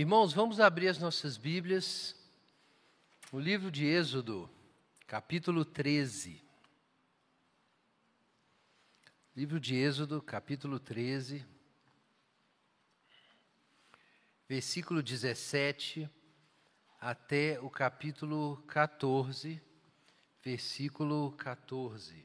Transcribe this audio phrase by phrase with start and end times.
[0.00, 2.14] Irmãos, vamos abrir as nossas Bíblias,
[3.32, 4.48] o livro de Êxodo,
[5.08, 6.40] capítulo 13.
[9.34, 11.44] Livro de Êxodo, capítulo 13,
[14.48, 16.08] versículo 17
[17.00, 19.60] até o capítulo 14,
[20.44, 22.24] versículo 14.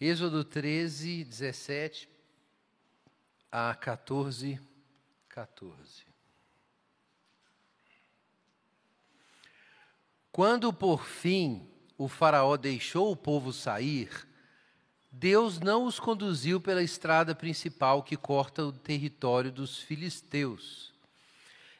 [0.00, 2.08] Êxodo 13, 17
[3.52, 4.58] a 14,
[5.28, 6.06] 14.
[10.32, 11.68] Quando por fim
[11.98, 14.26] o Faraó deixou o povo sair,
[15.12, 20.94] Deus não os conduziu pela estrada principal que corta o território dos filisteus,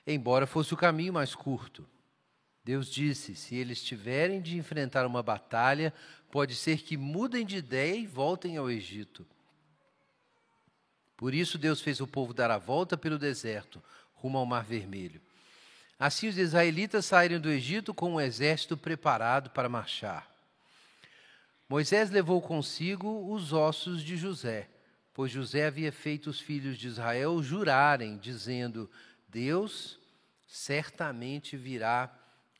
[0.06, 1.88] embora fosse o caminho mais curto.
[2.64, 5.92] Deus disse: se eles tiverem de enfrentar uma batalha,
[6.30, 9.26] pode ser que mudem de ideia e voltem ao Egito.
[11.16, 13.82] Por isso, Deus fez o povo dar a volta pelo deserto,
[14.14, 15.20] rumo ao Mar Vermelho.
[15.98, 20.30] Assim, os israelitas saíram do Egito com um exército preparado para marchar.
[21.68, 24.68] Moisés levou consigo os ossos de José,
[25.12, 28.90] pois José havia feito os filhos de Israel jurarem, dizendo:
[29.28, 29.98] Deus
[30.46, 32.08] certamente virá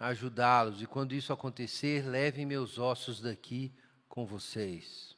[0.00, 3.70] ajudá-los, e quando isso acontecer, levem meus ossos daqui
[4.08, 5.14] com vocês.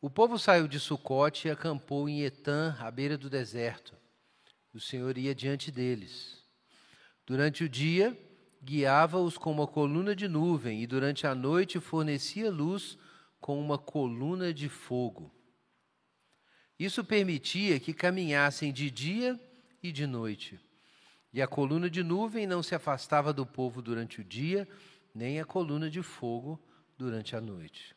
[0.00, 3.96] O povo saiu de Sucote e acampou em Etã, à beira do deserto.
[4.74, 6.42] O Senhor ia diante deles.
[7.24, 8.16] Durante o dia,
[8.62, 12.98] guiava-os com uma coluna de nuvem, e durante a noite fornecia luz
[13.40, 15.32] com uma coluna de fogo.
[16.76, 19.38] Isso permitia que caminhassem de dia
[19.82, 20.58] e de noite.
[21.32, 24.68] E a coluna de nuvem não se afastava do povo durante o dia,
[25.14, 26.58] nem a coluna de fogo
[26.96, 27.94] durante a noite.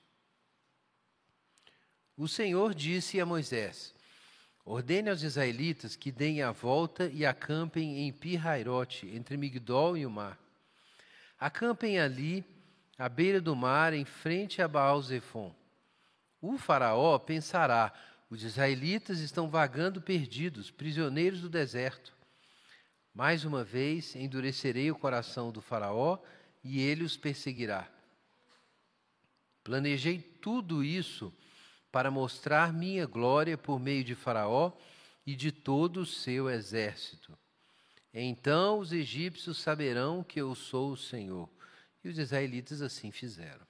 [2.17, 3.95] O Senhor disse a Moisés:
[4.63, 10.09] Ordene aos israelitas que deem a volta e acampem em Pirrairote, entre Migdol e o
[10.09, 10.37] mar.
[11.39, 12.45] Acampem ali,
[12.97, 15.55] à beira do mar, em frente a Baal-Zephon.
[16.39, 17.91] O faraó pensará:
[18.29, 22.13] os israelitas estão vagando perdidos, prisioneiros do deserto.
[23.13, 26.17] Mais uma vez endurecerei o coração do Faraó
[26.63, 27.91] e ele os perseguirá.
[29.63, 31.33] Planejei tudo isso
[31.91, 34.71] para mostrar minha glória por meio de Faraó
[35.25, 37.37] e de todo o seu exército.
[38.13, 41.49] Então os egípcios saberão que eu sou o Senhor.
[42.03, 43.65] E os israelitas assim fizeram.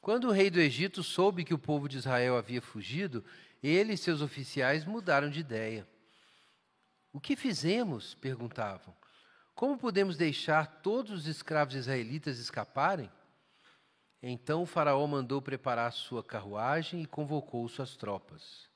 [0.00, 3.22] Quando o rei do Egito soube que o povo de Israel havia fugido,
[3.62, 5.86] ele e seus oficiais mudaram de ideia.
[7.12, 8.14] O que fizemos?
[8.14, 8.94] perguntavam.
[9.54, 13.10] Como podemos deixar todos os escravos israelitas escaparem?
[14.22, 18.68] Então o Faraó mandou preparar sua carruagem e convocou suas tropas.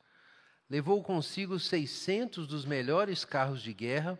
[0.70, 4.18] Levou consigo seiscentos dos melhores carros de guerra,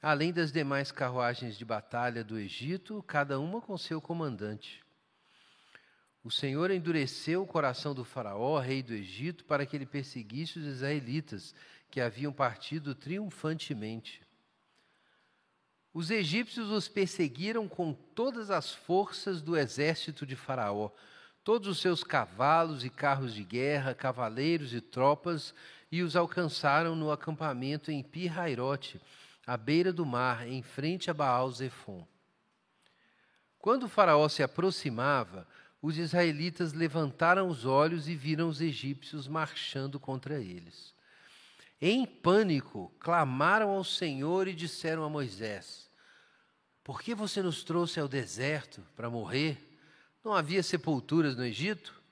[0.00, 4.83] além das demais carruagens de batalha do Egito, cada uma com seu comandante.
[6.24, 10.64] O Senhor endureceu o coração do Faraó, rei do Egito, para que ele perseguisse os
[10.64, 11.54] israelitas
[11.90, 14.22] que haviam partido triunfantemente.
[15.92, 20.90] Os egípcios os perseguiram com todas as forças do exército de Faraó,
[21.44, 25.54] todos os seus cavalos e carros de guerra, cavaleiros e tropas,
[25.92, 28.98] e os alcançaram no acampamento em Pirrairote,
[29.46, 32.08] à beira do mar, em frente a Baal-Zephon.
[33.58, 35.46] Quando o Faraó se aproximava,
[35.84, 40.94] os israelitas levantaram os olhos e viram os egípcios marchando contra eles.
[41.78, 45.90] Em pânico, clamaram ao Senhor e disseram a Moisés:
[46.82, 49.58] Por que você nos trouxe ao deserto para morrer?
[50.24, 52.02] Não havia sepulturas no Egito?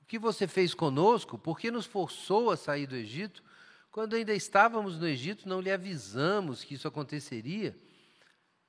[0.00, 1.36] O que você fez conosco?
[1.36, 3.42] Por que nos forçou a sair do Egito?
[3.90, 7.76] Quando ainda estávamos no Egito, não lhe avisamos que isso aconteceria?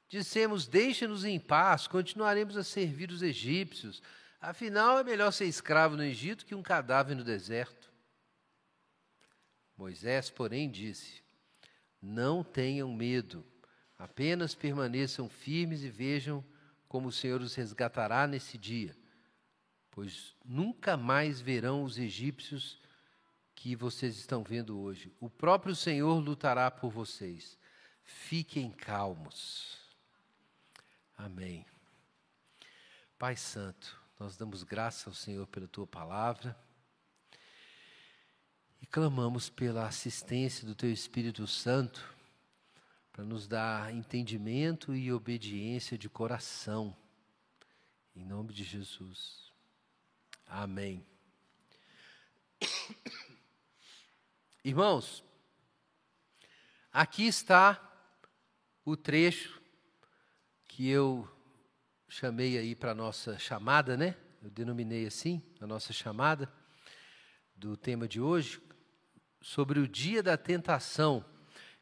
[0.08, 4.02] Dissemos: Deixe-nos em paz, continuaremos a servir os egípcios.
[4.42, 7.92] Afinal, é melhor ser escravo no Egito que um cadáver no deserto.
[9.76, 11.22] Moisés, porém, disse:
[12.02, 13.46] Não tenham medo,
[13.98, 16.44] apenas permaneçam firmes e vejam
[16.88, 18.98] como o Senhor os resgatará nesse dia,
[19.92, 22.80] pois nunca mais verão os egípcios
[23.54, 25.14] que vocês estão vendo hoje.
[25.20, 27.58] O próprio Senhor lutará por vocês.
[28.02, 29.78] Fiquem calmos.
[31.18, 31.66] Amém.
[33.18, 36.54] Pai Santo, nós damos graça ao Senhor pela tua palavra
[38.82, 42.14] e clamamos pela assistência do Teu Espírito Santo
[43.14, 46.94] para nos dar entendimento e obediência de coração.
[48.14, 49.54] Em nome de Jesus.
[50.46, 51.06] Amém.
[54.62, 55.24] Irmãos,
[56.92, 57.82] aqui está
[58.84, 59.62] o trecho
[60.68, 61.26] que eu
[62.10, 64.16] chamei aí para a nossa chamada, né?
[64.42, 66.52] Eu denominei assim, a nossa chamada
[67.56, 68.60] do tema de hoje,
[69.40, 71.24] sobre o dia da tentação.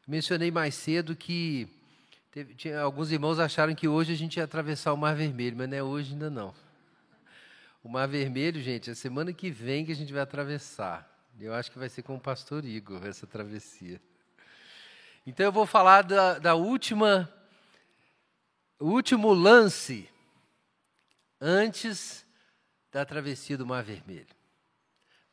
[0.06, 1.66] Mencionei mais cedo que
[2.30, 5.68] teve, tinha, alguns irmãos acharam que hoje a gente ia atravessar o Mar Vermelho, mas
[5.68, 6.54] não é hoje ainda não.
[7.82, 11.08] O Mar Vermelho, gente, é semana que vem que a gente vai atravessar.
[11.40, 13.98] Eu acho que vai ser com o pastor Igor essa travessia.
[15.26, 17.32] Então eu vou falar da, da última,
[18.78, 20.08] o último lance
[21.40, 22.26] antes
[22.90, 24.26] da travessia do Mar Vermelho.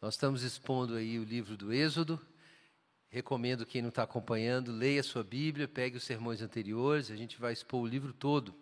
[0.01, 2.19] Nós estamos expondo aí o livro do Êxodo.
[3.09, 7.39] Recomendo quem não está acompanhando, leia a sua Bíblia, pegue os sermões anteriores, a gente
[7.39, 8.53] vai expor o livro todo.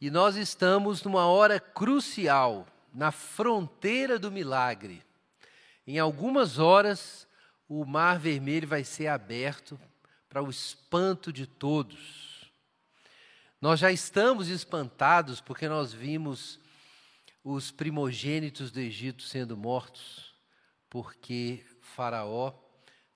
[0.00, 5.04] E nós estamos numa hora crucial, na fronteira do milagre.
[5.86, 7.28] Em algumas horas,
[7.68, 9.78] o Mar Vermelho vai ser aberto
[10.28, 12.29] para o espanto de todos.
[13.60, 16.58] Nós já estamos espantados porque nós vimos
[17.44, 20.34] os primogênitos do Egito sendo mortos,
[20.88, 22.54] porque Faraó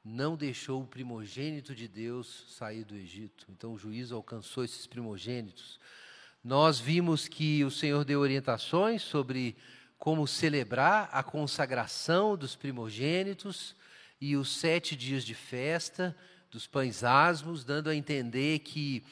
[0.05, 3.46] não deixou o primogênito de Deus sair do Egito.
[3.49, 5.81] Então o juízo alcançou esses primogênitos.
[6.43, 9.56] Nós vimos que o Senhor deu orientações sobre
[9.97, 13.75] como celebrar a consagração dos primogênitos
[14.20, 16.14] e os sete dias de festa
[16.50, 19.02] dos pães asmos, dando a entender que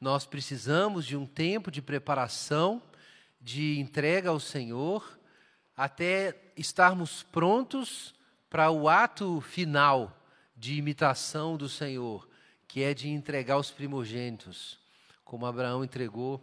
[0.00, 2.82] nós precisamos de um tempo de preparação,
[3.40, 5.18] de entrega ao Senhor,
[5.76, 8.14] até estarmos prontos
[8.50, 10.14] para o ato final
[10.56, 12.28] de imitação do Senhor,
[12.66, 14.78] que é de entregar os primogênitos,
[15.24, 16.42] como Abraão entregou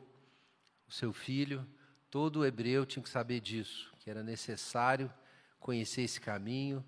[0.87, 1.67] o seu filho.
[2.09, 5.11] Todo hebreu tinha que saber disso, que era necessário
[5.59, 6.85] conhecer esse caminho.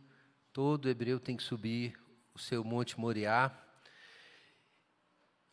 [0.54, 2.00] Todo hebreu tem que subir
[2.34, 3.52] o seu Monte Moriá.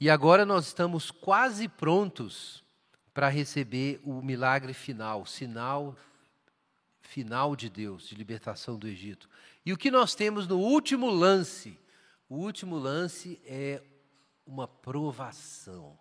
[0.01, 2.65] E agora nós estamos quase prontos
[3.13, 5.97] para receber o milagre final, sinal
[7.01, 9.29] final de Deus, de libertação do Egito.
[9.65, 11.79] E o que nós temos no último lance?
[12.29, 13.81] O último lance é
[14.45, 15.97] uma provação.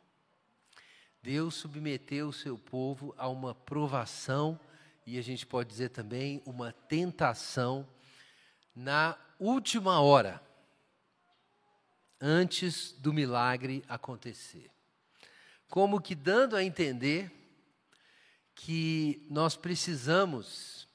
[1.22, 4.60] Deus submeteu o seu povo a uma provação
[5.06, 7.88] e a gente pode dizer também uma tentação
[8.76, 10.42] na última hora,
[12.26, 14.72] antes do milagre acontecer.
[15.68, 17.30] Como que dando a entender
[18.56, 20.88] que nós precisamos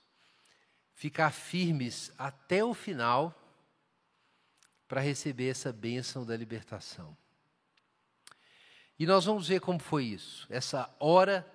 [0.95, 3.35] ficar firmes até o final
[4.89, 7.17] para receber essa bênção da libertação.
[8.99, 11.47] E nós vamos ver como foi isso, essa hora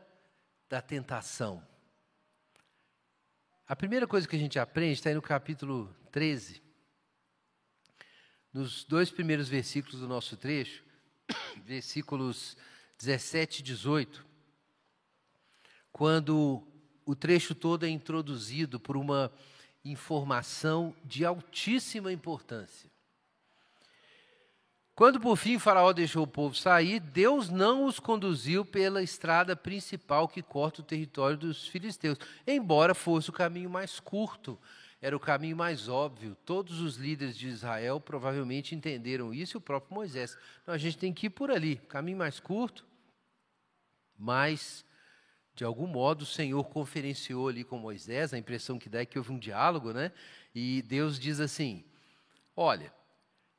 [0.69, 1.65] da tentação.
[3.67, 6.62] A primeira coisa que a gente aprende está aí no capítulo 13,
[8.53, 10.83] nos dois primeiros versículos do nosso trecho,
[11.65, 12.55] versículos
[12.99, 14.25] 17 e 18,
[15.91, 16.65] quando
[17.05, 19.31] o trecho todo é introduzido por uma
[19.83, 22.89] informação de altíssima importância.
[24.95, 30.27] Quando por fim Faraó deixou o povo sair, Deus não os conduziu pela estrada principal
[30.27, 34.57] que corta o território dos filisteus, embora fosse o caminho mais curto,
[35.03, 36.33] era o caminho mais óbvio.
[36.45, 40.37] Todos os líderes de Israel provavelmente entenderam isso e o próprio Moisés.
[40.61, 42.85] Então a gente tem que ir por ali, caminho mais curto,
[44.17, 44.85] mais
[45.53, 49.19] de algum modo, o Senhor conferenciou ali com Moisés, a impressão que dá é que
[49.19, 50.09] houve um diálogo, né?
[50.55, 51.83] E Deus diz assim:
[52.55, 52.91] Olha,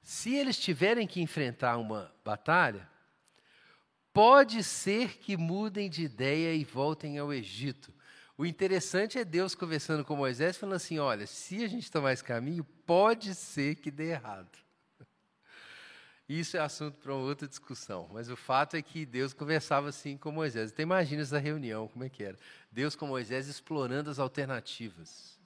[0.00, 2.88] se eles tiverem que enfrentar uma batalha,
[4.14, 7.92] pode ser que mudem de ideia e voltem ao Egito.
[8.37, 12.25] O interessante é Deus conversando com Moisés, falando assim: Olha, se a gente tomar esse
[12.25, 14.50] caminho, pode ser que dê errado.
[16.29, 20.17] Isso é assunto para uma outra discussão, mas o fato é que Deus conversava assim
[20.17, 20.73] com Moisés.
[20.73, 22.37] Então imagina essa reunião, como é que era?
[22.73, 25.38] Deus com Moisés explorando as alternativas.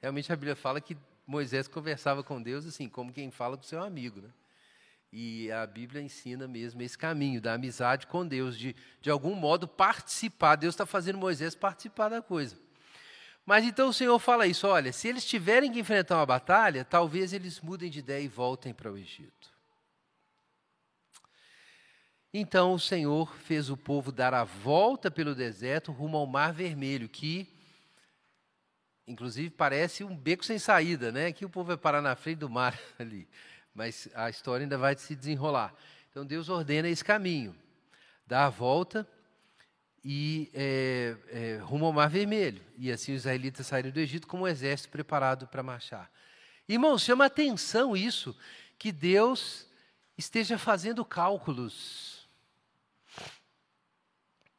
[0.00, 3.82] Realmente a Bíblia fala que Moisés conversava com Deus assim, como quem fala com seu
[3.82, 4.30] amigo, né?
[5.12, 9.66] E a Bíblia ensina mesmo esse caminho da amizade com Deus, de, de algum modo
[9.66, 10.56] participar.
[10.56, 12.56] Deus está fazendo Moisés participar da coisa.
[13.46, 17.32] Mas então o Senhor fala isso: olha, se eles tiverem que enfrentar uma batalha, talvez
[17.32, 19.50] eles mudem de ideia e voltem para o Egito.
[22.32, 27.08] Então o Senhor fez o povo dar a volta pelo deserto rumo ao Mar Vermelho,
[27.08, 27.48] que
[29.06, 31.32] inclusive parece um beco sem saída, né?
[31.32, 33.26] Que o povo vai parar na frente do mar ali,
[33.78, 35.72] mas a história ainda vai se desenrolar.
[36.10, 37.54] Então Deus ordena esse caminho,
[38.26, 39.08] dá a volta
[40.02, 42.60] e é, é, rumo ao Mar Vermelho.
[42.76, 46.10] E assim os israelitas saíram do Egito como um exército preparado para marchar.
[46.68, 48.36] Irmãos, chama atenção isso,
[48.76, 49.64] que Deus
[50.16, 52.28] esteja fazendo cálculos.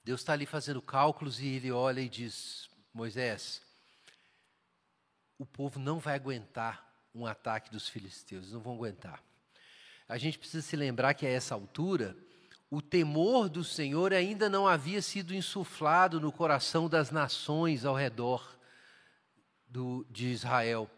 [0.01, 3.61] Deus está ali fazendo cálculos e ele olha e diz: Moisés,
[5.37, 9.23] o povo não vai aguentar um ataque dos filisteus, não vão aguentar.
[10.07, 12.15] A gente precisa se lembrar que a essa altura,
[12.69, 18.57] o temor do Senhor ainda não havia sido insuflado no coração das nações ao redor
[19.67, 20.89] do, de Israel.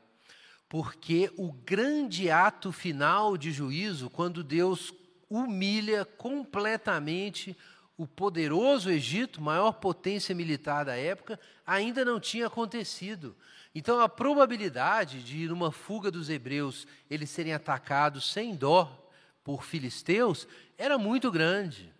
[0.69, 4.93] Porque o grande ato final de juízo, quando Deus
[5.29, 7.57] humilha completamente
[8.01, 13.35] o poderoso Egito, maior potência militar da época, ainda não tinha acontecido.
[13.75, 19.07] Então a probabilidade de, numa fuga dos hebreus, eles serem atacados sem dó
[19.43, 20.47] por filisteus
[20.79, 21.93] era muito grande.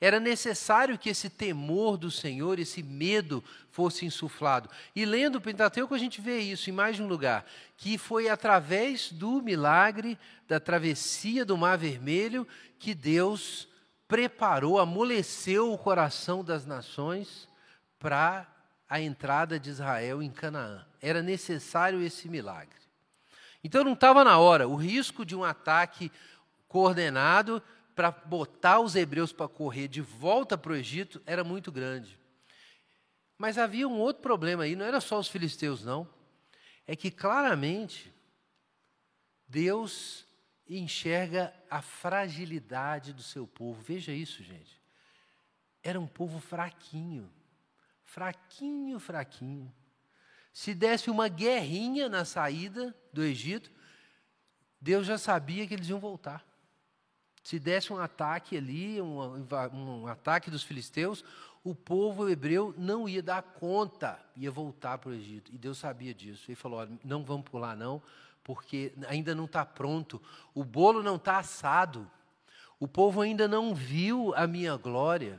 [0.00, 4.70] Era necessário que esse temor do Senhor, esse medo fosse insuflado.
[4.96, 7.44] E lendo o Pentateuco a gente vê isso em mais de um lugar,
[7.76, 13.67] que foi através do milagre da travessia do Mar Vermelho que Deus
[14.08, 17.46] preparou, amoleceu o coração das nações
[17.98, 18.46] para
[18.88, 20.84] a entrada de Israel em Canaã.
[21.00, 22.78] Era necessário esse milagre.
[23.62, 24.66] Então não estava na hora.
[24.66, 26.10] O risco de um ataque
[26.66, 27.62] coordenado
[27.94, 32.18] para botar os hebreus para correr de volta para o Egito era muito grande.
[33.36, 36.08] Mas havia um outro problema aí, não era só os filisteus, não.
[36.86, 38.12] É que claramente
[39.46, 40.27] Deus
[40.76, 43.80] enxerga a fragilidade do seu povo.
[43.80, 44.80] Veja isso, gente.
[45.82, 47.30] Era um povo fraquinho.
[48.04, 49.72] Fraquinho, fraquinho.
[50.52, 53.70] Se desse uma guerrinha na saída do Egito,
[54.80, 56.44] Deus já sabia que eles iam voltar.
[57.42, 61.24] Se desse um ataque ali, um, um ataque dos filisteus,
[61.64, 65.52] o povo hebreu não ia dar conta, ia voltar para o Egito.
[65.54, 66.44] E Deus sabia disso.
[66.48, 68.02] Ele falou: olha, não vamos pular, não,
[68.48, 70.22] porque ainda não está pronto,
[70.54, 72.10] o bolo não está assado,
[72.80, 75.38] o povo ainda não viu a minha glória.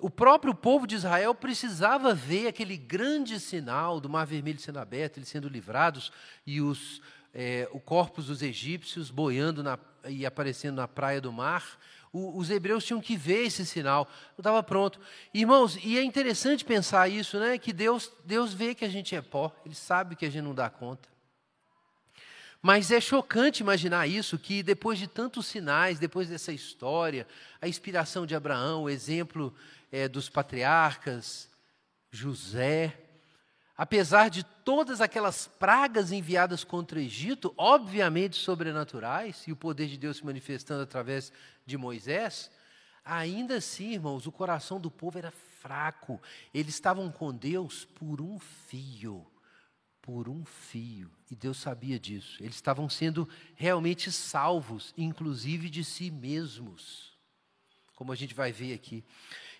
[0.00, 5.18] O próprio povo de Israel precisava ver aquele grande sinal do Mar Vermelho sendo aberto,
[5.18, 6.10] eles sendo livrados
[6.46, 7.02] e os,
[7.34, 11.78] é, o corpos dos egípcios boiando na, e aparecendo na praia do mar.
[12.10, 14.98] O, os hebreus tinham que ver esse sinal, não estava pronto.
[15.34, 17.58] Irmãos, e é interessante pensar isso, né?
[17.58, 20.54] Que Deus, Deus vê que a gente é pó, Ele sabe que a gente não
[20.54, 21.12] dá conta.
[22.66, 27.26] Mas é chocante imaginar isso, que depois de tantos sinais, depois dessa história,
[27.60, 29.54] a inspiração de Abraão, o exemplo
[29.92, 31.46] é, dos patriarcas,
[32.10, 32.98] José,
[33.76, 39.98] apesar de todas aquelas pragas enviadas contra o Egito, obviamente sobrenaturais, e o poder de
[39.98, 41.30] Deus se manifestando através
[41.66, 42.50] de Moisés,
[43.04, 45.30] ainda assim, irmãos, o coração do povo era
[45.60, 46.18] fraco.
[46.54, 49.33] Eles estavam com Deus por um fio.
[50.04, 51.10] Por um fio.
[51.30, 52.36] E Deus sabia disso.
[52.42, 57.16] Eles estavam sendo realmente salvos, inclusive de si mesmos.
[57.96, 59.02] Como a gente vai ver aqui.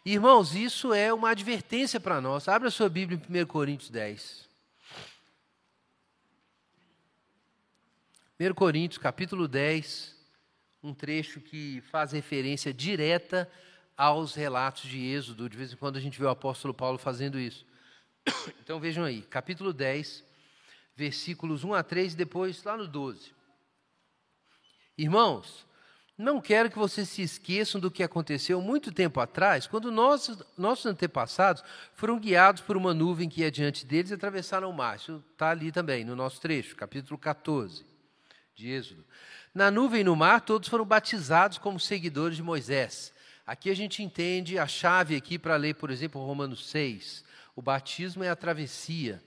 [0.05, 2.47] Irmãos, isso é uma advertência para nós.
[2.47, 4.47] Abra sua Bíblia em 1 Coríntios 10.
[8.39, 10.15] 1 Coríntios, capítulo 10,
[10.83, 13.51] um trecho que faz referência direta
[13.97, 15.49] aos relatos de Êxodo.
[15.49, 17.65] De vez em quando a gente vê o apóstolo Paulo fazendo isso.
[18.63, 20.25] Então vejam aí, capítulo 10,
[20.97, 23.33] versículos 1 a 3 e depois lá no 12.
[24.97, 25.67] Irmãos,
[26.17, 30.87] não quero que vocês se esqueçam do que aconteceu muito tempo atrás, quando nossos, nossos
[30.87, 34.97] antepassados foram guiados por uma nuvem que ia diante deles e atravessaram o mar.
[34.97, 37.85] Isso está ali também, no nosso trecho, capítulo 14
[38.55, 39.05] de Êxodo.
[39.53, 43.13] Na nuvem e no mar, todos foram batizados como seguidores de Moisés.
[43.45, 47.25] Aqui a gente entende a chave aqui para ler, por exemplo, Romanos 6.
[47.57, 49.21] O batismo é a travessia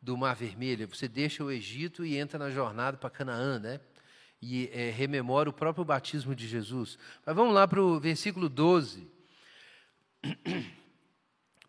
[0.00, 0.88] do Mar Vermelho.
[0.88, 3.80] Você deixa o Egito e entra na jornada para Canaã, né?
[4.42, 6.98] e é, rememora o próprio batismo de Jesus.
[7.24, 9.06] Mas vamos lá para o versículo 12.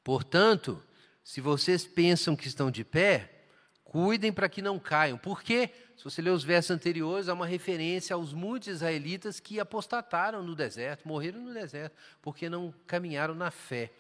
[0.03, 0.81] Portanto,
[1.23, 3.45] se vocês pensam que estão de pé,
[3.83, 5.17] cuidem para que não caiam.
[5.17, 10.41] Porque, se você ler os versos anteriores, há uma referência aos muitos israelitas que apostataram
[10.41, 13.91] no deserto, morreram no deserto, porque não caminharam na fé.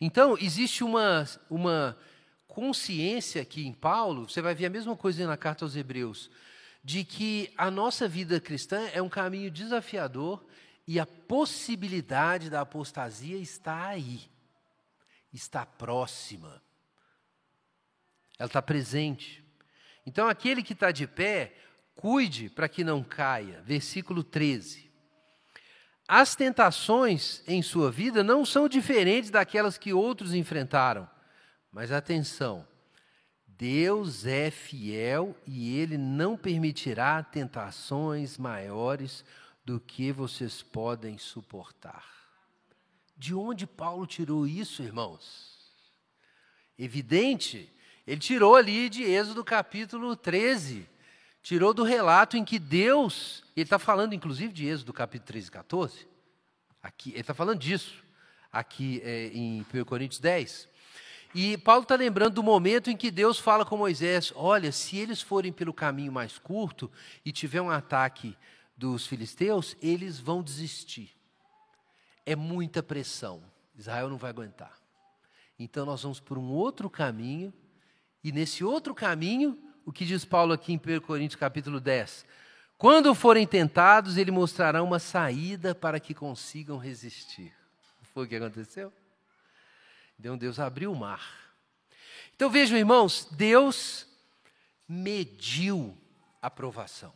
[0.00, 1.96] Então, existe uma, uma
[2.48, 6.28] consciência aqui em Paulo, você vai ver a mesma coisa na carta aos Hebreus
[6.82, 10.44] de que a nossa vida cristã é um caminho desafiador
[10.86, 14.22] e a possibilidade da apostasia está aí,
[15.32, 16.62] está próxima,
[18.38, 19.44] ela está presente.
[20.06, 21.54] Então, aquele que está de pé,
[21.94, 23.60] cuide para que não caia.
[23.66, 24.90] Versículo 13.
[26.08, 31.06] as tentações em sua vida não são diferentes daquelas que outros enfrentaram.
[31.78, 32.66] Mas atenção,
[33.46, 39.24] Deus é fiel e Ele não permitirá tentações maiores
[39.64, 42.04] do que vocês podem suportar.
[43.16, 45.56] De onde Paulo tirou isso, irmãos?
[46.76, 47.72] Evidente,
[48.04, 50.84] ele tirou ali de Êxodo capítulo 13,
[51.44, 55.50] tirou do relato em que Deus, ele está falando inclusive de Êxodo capítulo 13 e
[55.52, 56.08] 14,
[56.82, 58.02] aqui, ele está falando disso,
[58.50, 60.76] aqui é, em 1 Coríntios 10.
[61.40, 65.22] E Paulo está lembrando do momento em que Deus fala com Moisés: olha, se eles
[65.22, 66.90] forem pelo caminho mais curto
[67.24, 68.36] e tiver um ataque
[68.76, 71.16] dos filisteus, eles vão desistir.
[72.26, 73.40] É muita pressão.
[73.78, 74.76] Israel não vai aguentar.
[75.56, 77.54] Então nós vamos por um outro caminho,
[78.24, 82.26] e nesse outro caminho, o que diz Paulo aqui em 1 Coríntios capítulo 10?
[82.76, 87.54] Quando forem tentados, ele mostrará uma saída para que consigam resistir.
[88.12, 88.92] Foi o que aconteceu?
[90.18, 91.54] Então Deus abriu o mar.
[92.34, 94.06] Então vejam, irmãos, Deus
[94.88, 95.96] mediu
[96.40, 97.12] a provação.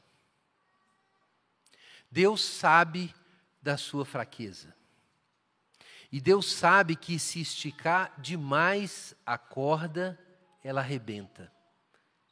[2.10, 3.14] Deus sabe
[3.60, 4.74] da sua fraqueza.
[6.10, 10.18] E Deus sabe que se esticar demais a corda,
[10.62, 11.50] ela arrebenta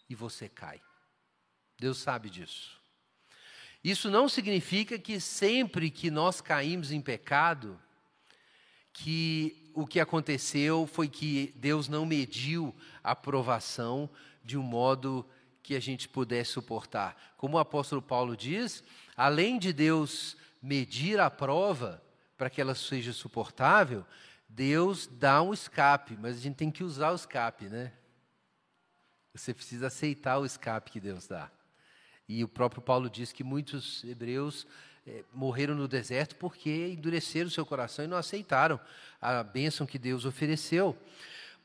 [0.09, 0.83] e você cai.
[1.79, 2.79] Deus sabe disso.
[3.83, 7.81] Isso não significa que sempre que nós caímos em pecado,
[8.93, 14.09] que o que aconteceu foi que Deus não mediu a provação
[14.45, 15.27] de um modo
[15.63, 17.35] que a gente pudesse suportar.
[17.37, 18.83] Como o apóstolo Paulo diz,
[19.17, 22.03] além de Deus medir a prova
[22.37, 24.05] para que ela seja suportável,
[24.49, 27.93] Deus dá um escape, mas a gente tem que usar o escape, né?
[29.33, 31.51] Você precisa aceitar o escape que Deus dá.
[32.29, 34.67] E o próprio Paulo diz que muitos hebreus
[35.11, 38.79] é, morreram no deserto porque endureceram o seu coração e não aceitaram
[39.21, 40.97] a bênção que Deus ofereceu.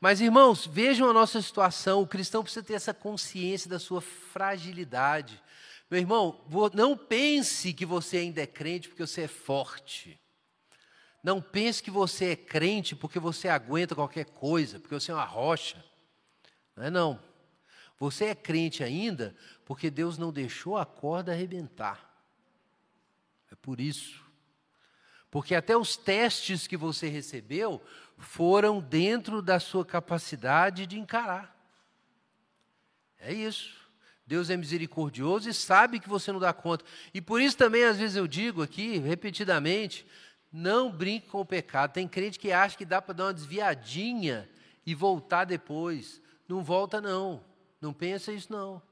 [0.00, 2.02] Mas, irmãos, vejam a nossa situação.
[2.02, 5.40] O cristão precisa ter essa consciência da sua fragilidade.
[5.88, 10.20] Meu irmão, não pense que você ainda é crente porque você é forte.
[11.22, 15.24] Não pense que você é crente porque você aguenta qualquer coisa, porque você é uma
[15.24, 15.82] rocha.
[16.74, 17.20] Não é não.
[17.98, 22.15] Você é crente ainda porque Deus não deixou a corda arrebentar.
[23.50, 24.24] É por isso.
[25.30, 27.82] Porque até os testes que você recebeu
[28.16, 31.54] foram dentro da sua capacidade de encarar.
[33.18, 33.74] É isso.
[34.26, 36.84] Deus é misericordioso e sabe que você não dá conta.
[37.14, 40.06] E por isso também, às vezes, eu digo aqui, repetidamente,
[40.52, 41.92] não brinque com o pecado.
[41.92, 44.48] Tem crente que acha que dá para dar uma desviadinha
[44.84, 46.20] e voltar depois.
[46.48, 47.44] Não volta, não.
[47.80, 48.82] Não pensa isso, não.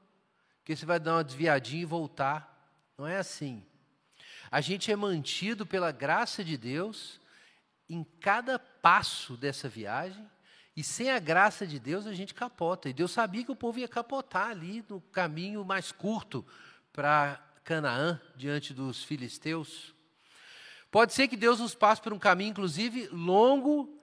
[0.59, 2.55] Porque você vai dar uma desviadinha e voltar.
[2.97, 3.65] Não é assim.
[4.55, 7.19] A gente é mantido pela graça de Deus
[7.89, 10.25] em cada passo dessa viagem,
[10.77, 12.87] e sem a graça de Deus a gente capota.
[12.87, 16.45] E Deus sabia que o povo ia capotar ali no caminho mais curto
[16.93, 19.93] para Canaã, diante dos filisteus.
[20.89, 24.01] Pode ser que Deus nos passe por um caminho, inclusive, longo,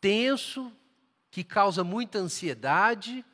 [0.00, 0.72] tenso,
[1.30, 3.24] que causa muita ansiedade,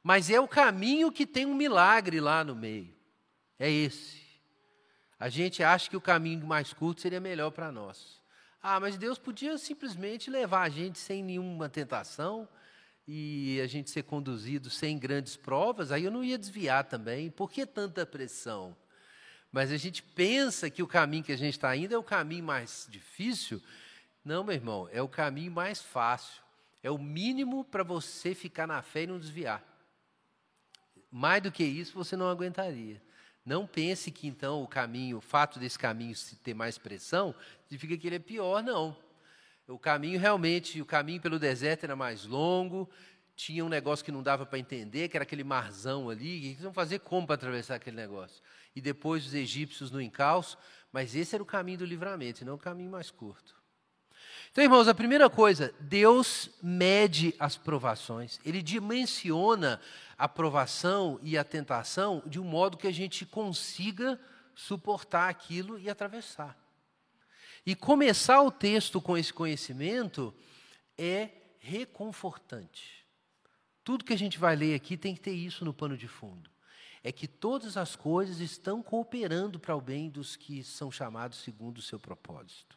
[0.00, 2.94] mas é o caminho que tem um milagre lá no meio.
[3.58, 4.29] É esse.
[5.20, 8.18] A gente acha que o caminho mais curto seria melhor para nós.
[8.62, 12.48] Ah, mas Deus podia simplesmente levar a gente sem nenhuma tentação
[13.06, 17.30] e a gente ser conduzido sem grandes provas, aí eu não ia desviar também.
[17.30, 18.74] Por que tanta pressão?
[19.52, 22.44] Mas a gente pensa que o caminho que a gente está indo é o caminho
[22.44, 23.60] mais difícil.
[24.24, 26.40] Não, meu irmão, é o caminho mais fácil.
[26.82, 29.62] É o mínimo para você ficar na fé e não desviar.
[31.10, 33.02] Mais do que isso, você não aguentaria.
[33.44, 37.96] Não pense que então o caminho, o fato desse caminho se ter mais pressão, significa
[37.96, 38.96] que ele é pior, não.
[39.66, 42.90] O caminho realmente, o caminho pelo deserto era mais longo,
[43.36, 46.72] tinha um negócio que não dava para entender, que era aquele marzão ali, eles iam
[46.72, 48.42] fazer como para atravessar aquele negócio?
[48.76, 50.58] E depois os egípcios no encalço,
[50.92, 53.58] mas esse era o caminho do livramento, e não o caminho mais curto.
[54.50, 59.80] Então, irmãos, a primeira coisa, Deus mede as provações, Ele dimensiona
[60.20, 64.20] a provação e a tentação de um modo que a gente consiga
[64.54, 66.58] suportar aquilo e atravessar.
[67.64, 70.34] E começar o texto com esse conhecimento
[70.98, 73.06] é reconfortante.
[73.82, 76.50] Tudo que a gente vai ler aqui tem que ter isso no pano de fundo.
[77.02, 81.78] É que todas as coisas estão cooperando para o bem dos que são chamados segundo
[81.78, 82.76] o seu propósito.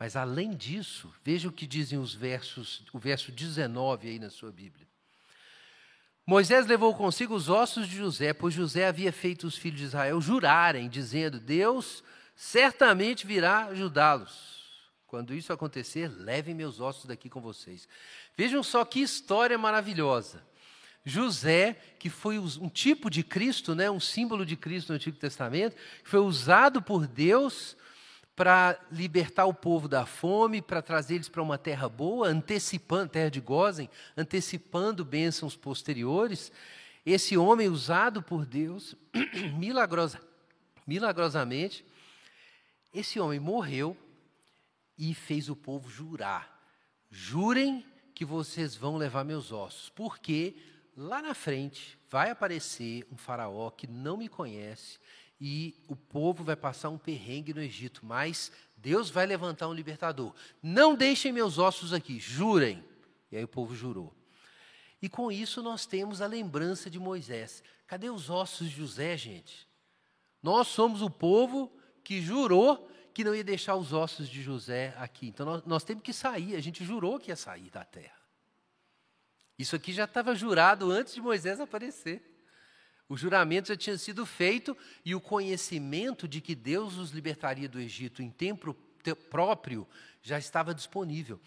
[0.00, 4.50] Mas além disso, veja o que dizem os versos, o verso 19 aí na sua
[4.50, 4.92] Bíblia.
[6.26, 10.20] Moisés levou consigo os ossos de José, pois José havia feito os filhos de Israel
[10.20, 12.02] jurarem, dizendo: Deus
[12.34, 14.54] certamente virá ajudá-los.
[15.06, 17.86] Quando isso acontecer, levem meus ossos daqui com vocês.
[18.36, 20.42] Vejam só que história maravilhosa.
[21.04, 25.76] José, que foi um tipo de Cristo, né, um símbolo de Cristo no Antigo Testamento,
[26.02, 27.76] foi usado por Deus
[28.36, 33.30] para libertar o povo da fome, para trazer eles para uma terra boa, antecipando, terra
[33.30, 36.50] de Gozem, antecipando bênçãos posteriores.
[37.06, 38.96] Esse homem usado por Deus,
[39.56, 40.20] milagrosa,
[40.86, 41.84] milagrosamente,
[42.92, 43.96] esse homem morreu
[44.98, 46.60] e fez o povo jurar:
[47.10, 50.56] jurem que vocês vão levar meus ossos, porque
[50.96, 54.98] lá na frente vai aparecer um faraó que não me conhece
[55.46, 60.32] e o povo vai passar um perrengue no Egito, mas Deus vai levantar um libertador.
[60.62, 62.82] Não deixem meus ossos aqui, jurem.
[63.30, 64.10] E aí o povo jurou.
[65.02, 67.62] E com isso nós temos a lembrança de Moisés.
[67.86, 69.68] Cadê os ossos de José, gente?
[70.42, 71.70] Nós somos o povo
[72.02, 75.26] que jurou que não ia deixar os ossos de José aqui.
[75.28, 78.16] Então nós, nós temos que sair, a gente jurou que ia sair da terra.
[79.58, 82.33] Isso aqui já estava jurado antes de Moisés aparecer.
[83.08, 87.78] O juramento já tinha sido feito e o conhecimento de que Deus os libertaria do
[87.78, 88.74] Egito em tempo
[89.30, 89.86] próprio
[90.22, 91.38] já estava disponível.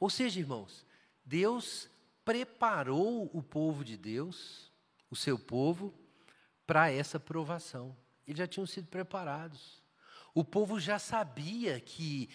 [0.00, 0.84] Ou seja, irmãos,
[1.24, 1.88] Deus
[2.24, 4.72] preparou o povo de Deus,
[5.08, 5.94] o seu povo,
[6.66, 7.96] para essa provação.
[8.26, 9.82] Eles já tinham sido preparados.
[10.34, 12.28] O povo já sabia que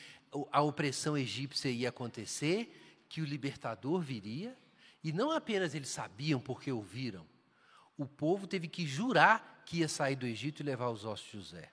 [0.51, 4.55] a opressão egípcia ia acontecer, que o libertador viria,
[5.03, 7.25] e não apenas eles sabiam porque ouviram,
[7.99, 11.37] o povo teve que jurar que ia sair do Egito e levar os ossos de
[11.37, 11.71] José.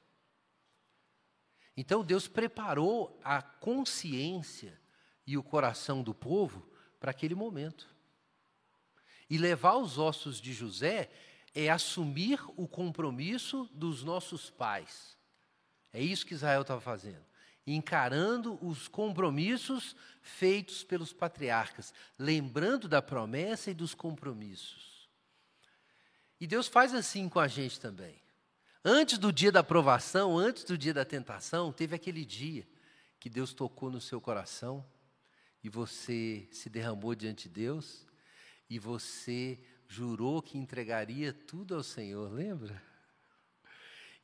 [1.77, 4.79] Então Deus preparou a consciência
[5.27, 7.89] e o coração do povo para aquele momento.
[9.31, 11.11] E levar os ossos de José
[11.55, 15.17] é assumir o compromisso dos nossos pais
[15.97, 17.25] é isso que Israel estava fazendo.
[17.67, 24.96] Encarando os compromissos feitos pelos patriarcas, lembrando da promessa e dos compromissos.
[26.41, 28.15] E Deus faz assim com a gente também.
[28.85, 32.67] Antes do dia da aprovação, antes do dia da tentação, teve aquele dia
[33.19, 34.85] que Deus tocou no seu coração
[35.65, 38.07] e você se derramou diante de Deus
[38.71, 42.81] e você jurou que entregaria tudo ao Senhor, lembra?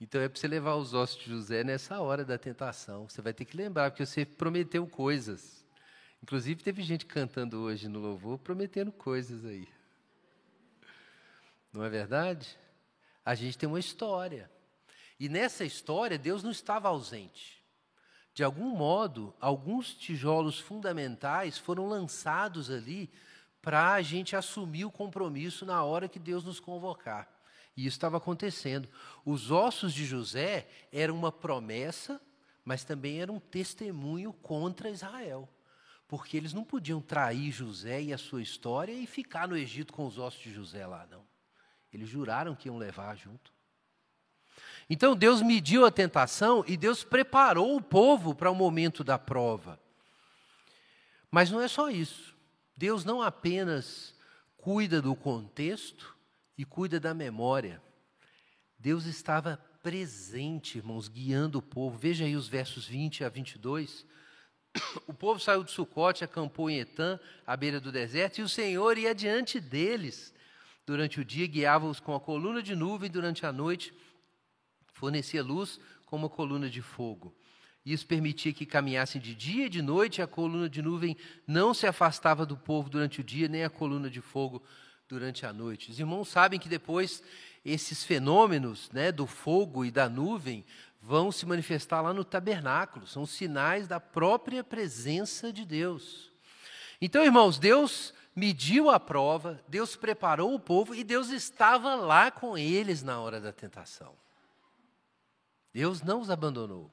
[0.00, 3.08] Então é para você levar os ossos de José nessa hora da tentação.
[3.08, 5.64] Você vai ter que lembrar, porque você prometeu coisas.
[6.22, 9.68] Inclusive, teve gente cantando hoje no louvor prometendo coisas aí.
[11.72, 12.58] Não é verdade?
[13.24, 14.50] A gente tem uma história.
[15.18, 17.62] E nessa história, Deus não estava ausente.
[18.34, 23.10] De algum modo, alguns tijolos fundamentais foram lançados ali
[23.60, 27.28] para a gente assumir o compromisso na hora que Deus nos convocar.
[27.76, 28.88] E isso estava acontecendo.
[29.24, 32.20] Os ossos de José eram uma promessa,
[32.64, 35.48] mas também era um testemunho contra Israel.
[36.08, 40.06] Porque eles não podiam trair José e a sua história e ficar no Egito com
[40.06, 41.31] os ossos de José lá, não.
[41.92, 43.52] Eles juraram que iam levar junto.
[44.88, 49.78] Então Deus mediu a tentação e Deus preparou o povo para o momento da prova.
[51.30, 52.34] Mas não é só isso.
[52.76, 54.14] Deus não apenas
[54.56, 56.16] cuida do contexto,
[56.56, 57.82] e cuida da memória.
[58.78, 61.98] Deus estava presente, irmãos, guiando o povo.
[61.98, 64.06] Veja aí os versos 20 a 22.
[65.06, 68.96] O povo saiu de Sucote, acampou em Etã, à beira do deserto, e o Senhor
[68.96, 70.32] ia diante deles.
[70.84, 73.94] Durante o dia, guiava-os com a coluna de nuvem, durante a noite,
[74.92, 77.34] fornecia luz com uma coluna de fogo.
[77.84, 81.16] Isso permitia que caminhassem de dia e de noite, a coluna de nuvem
[81.46, 84.62] não se afastava do povo durante o dia, nem a coluna de fogo
[85.08, 85.90] durante a noite.
[85.90, 87.22] Os irmãos sabem que depois
[87.64, 90.64] esses fenômenos né, do fogo e da nuvem
[91.00, 96.30] vão se manifestar lá no tabernáculo, são sinais da própria presença de Deus.
[97.00, 102.56] Então, irmãos, Deus mediu a prova, Deus preparou o povo e Deus estava lá com
[102.56, 104.14] eles na hora da tentação.
[105.72, 106.90] Deus não os abandonou.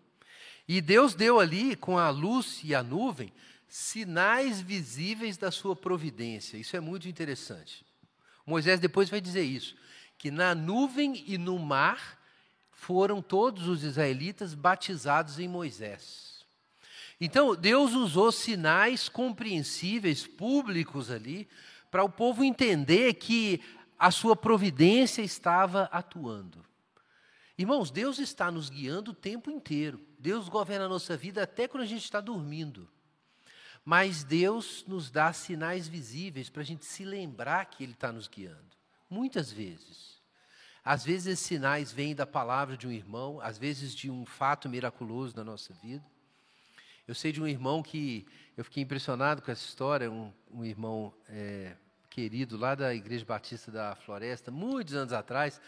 [0.67, 3.33] E Deus deu ali, com a luz e a nuvem,
[3.67, 6.57] sinais visíveis da sua providência.
[6.57, 7.85] Isso é muito interessante.
[8.45, 9.75] Moisés depois vai dizer isso,
[10.17, 12.19] que na nuvem e no mar
[12.71, 16.28] foram todos os israelitas batizados em Moisés.
[17.19, 21.49] Então, Deus usou sinais compreensíveis, públicos ali,
[21.91, 23.61] para o povo entender que
[23.97, 26.65] a sua providência estava atuando.
[27.57, 29.99] Irmãos, Deus está nos guiando o tempo inteiro.
[30.17, 32.89] Deus governa a nossa vida até quando a gente está dormindo.
[33.83, 38.29] Mas Deus nos dá sinais visíveis para a gente se lembrar que Ele está nos
[38.29, 38.77] guiando.
[39.09, 40.21] Muitas vezes.
[40.85, 44.69] Às vezes esses sinais vêm da palavra de um irmão, às vezes de um fato
[44.69, 46.05] miraculoso na nossa vida.
[47.09, 48.23] Eu sei de um irmão que
[48.55, 51.75] eu fiquei impressionado com essa história, um, um irmão é,
[52.07, 55.59] querido lá da Igreja Batista da Floresta, muitos anos atrás.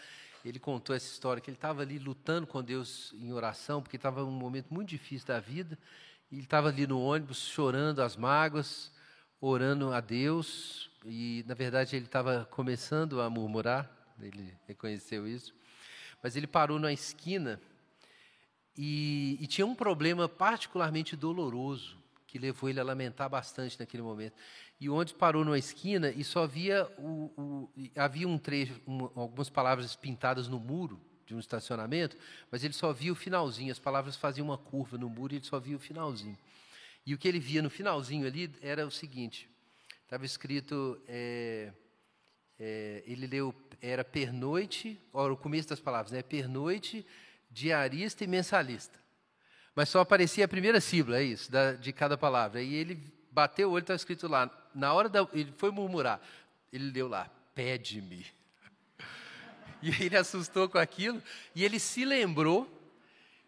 [0.44, 4.22] Ele contou essa história que ele estava ali lutando com Deus em oração, porque estava
[4.22, 5.76] um momento muito difícil da vida.
[6.30, 8.92] E ele estava ali no ônibus chorando as mágoas,
[9.40, 15.52] orando a Deus, e na verdade ele estava começando a murmurar, ele reconheceu isso.
[16.22, 17.60] Mas ele parou na esquina
[18.76, 24.34] e, e, tinha um problema particularmente doloroso que levou ele a lamentar bastante naquele momento.
[24.80, 29.04] E o ônibus parou numa esquina e só havia o, o havia um trecho, um,
[29.14, 32.16] algumas palavras pintadas no muro de um estacionamento,
[32.50, 33.70] mas ele só via o finalzinho.
[33.70, 36.38] As palavras faziam uma curva no muro e ele só via o finalzinho.
[37.04, 39.48] E o que ele via no finalzinho ali era o seguinte:
[40.04, 41.72] estava escrito, é,
[42.58, 46.22] é, ele leu, era pernoite, olha o começo das palavras, né?
[46.22, 47.04] Pernoite,
[47.52, 48.98] diarista e mensalista.
[49.74, 52.62] Mas só aparecia a primeira sílaba, é isso, da, de cada palavra.
[52.62, 54.50] E ele bateu o olho, estava escrito lá.
[54.74, 56.20] Na hora da, ele foi murmurar,
[56.72, 58.26] ele leu lá, pede-me.
[59.84, 61.20] E ele assustou com aquilo
[61.56, 62.70] e ele se lembrou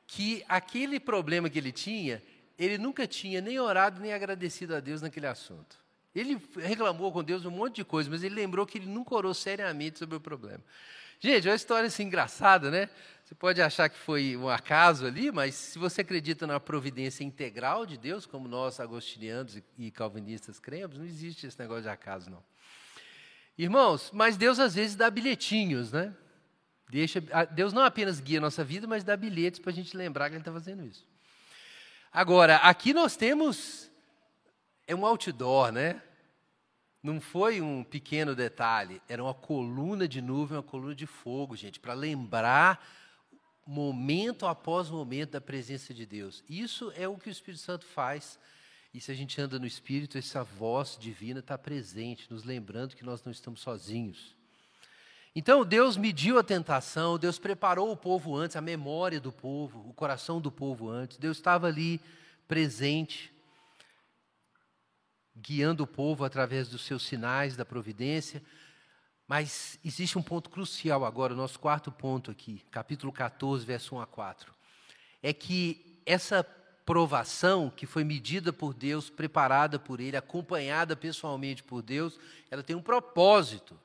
[0.05, 2.21] que aquele problema que ele tinha,
[2.59, 5.77] ele nunca tinha nem orado nem agradecido a Deus naquele assunto.
[6.12, 9.33] Ele reclamou com Deus um monte de coisa, mas ele lembrou que ele nunca orou
[9.33, 10.62] seriamente sobre o problema.
[11.20, 12.88] Gente, é uma história assim engraçada, né?
[13.24, 17.87] Você pode achar que foi um acaso ali, mas se você acredita na providência integral
[17.87, 22.44] de Deus, como nós agostinianos e calvinistas cremos, não existe esse negócio de acaso, não.
[23.57, 26.14] Irmãos, mas Deus às vezes dá bilhetinhos, né?
[26.90, 27.20] Deixa,
[27.53, 30.35] Deus não apenas guia a nossa vida, mas dá bilhetes para a gente lembrar que
[30.35, 31.07] Ele está fazendo isso.
[32.12, 33.90] Agora, aqui nós temos
[34.87, 36.03] é um outdoor, né?
[37.05, 41.79] Não foi um pequeno detalhe, era uma coluna de nuvem, uma coluna de fogo, gente,
[41.79, 42.83] para lembrar
[43.67, 46.43] momento após momento da presença de Deus.
[46.49, 48.38] Isso é o que o Espírito Santo faz.
[48.95, 53.05] E se a gente anda no Espírito, essa voz divina está presente, nos lembrando que
[53.05, 54.35] nós não estamos sozinhos.
[55.37, 59.93] Então Deus mediu a tentação, Deus preparou o povo antes, a memória do povo, o
[59.93, 61.19] coração do povo antes.
[61.19, 62.01] Deus estava ali
[62.49, 63.31] presente,
[65.37, 68.42] guiando o povo através dos seus sinais da providência.
[69.27, 74.01] Mas existe um ponto crucial agora, o nosso quarto ponto aqui, capítulo 14, verso 1
[74.01, 74.55] a 4.
[75.23, 76.44] É que essa
[76.85, 82.18] provação que foi medida por Deus, preparada por Ele, acompanhada pessoalmente por Deus,
[82.51, 83.79] ela tem um propósito.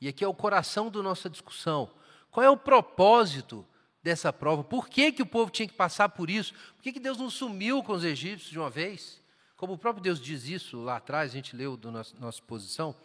[0.00, 1.90] E aqui é o coração da nossa discussão.
[2.30, 3.66] Qual é o propósito
[4.02, 4.64] dessa prova?
[4.64, 6.54] Por que, que o povo tinha que passar por isso?
[6.76, 9.19] Por que, que Deus não sumiu com os egípcios de uma vez?
[9.60, 12.96] Como o próprio Deus diz isso lá atrás, a gente leu da nossa, nossa posição.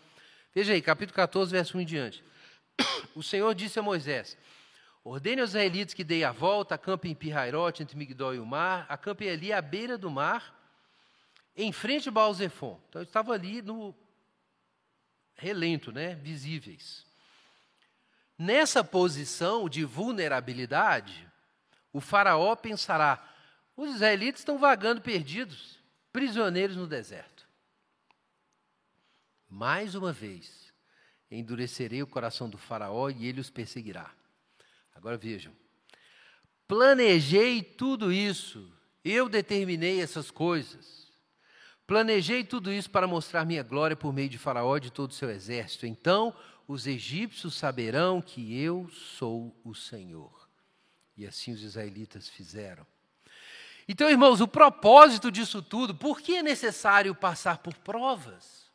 [0.53, 2.23] Veja aí, capítulo 14, verso 1 em diante.
[3.13, 4.37] O Senhor disse a Moisés:
[5.03, 8.85] Ordene aos israelitas que deem a volta, acampem em Pirairote, entre Migdol e o mar,
[8.87, 10.57] acampem ali à beira do mar,
[11.57, 12.79] em frente ao Baal Zephon.
[12.87, 13.93] Então, eu estava ali no
[15.35, 17.05] relento, né, visíveis.
[18.39, 21.29] Nessa posição de vulnerabilidade,
[21.91, 23.21] o faraó pensará:
[23.75, 25.83] os israelitas estão vagando perdidos,
[26.15, 27.45] prisioneiros no deserto.
[29.49, 30.71] Mais uma vez,
[31.29, 34.09] endurecerei o coração do faraó e ele os perseguirá.
[34.93, 35.51] Agora vejam.
[36.65, 38.71] Planejei tudo isso,
[39.03, 41.11] eu determinei essas coisas.
[41.85, 45.13] Planejei tudo isso para mostrar minha glória por meio de Faraó e de todo o
[45.13, 45.85] seu exército.
[45.85, 46.33] Então
[46.65, 50.49] os egípcios saberão que eu sou o Senhor.
[51.17, 52.87] E assim os israelitas fizeram.
[53.87, 58.65] Então, irmãos, o propósito disso tudo, por que é necessário passar por provas?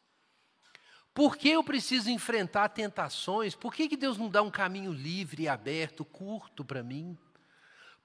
[1.13, 3.55] Por que eu preciso enfrentar tentações?
[3.57, 7.19] Por que, que Deus não dá um caminho livre, aberto, curto para mim?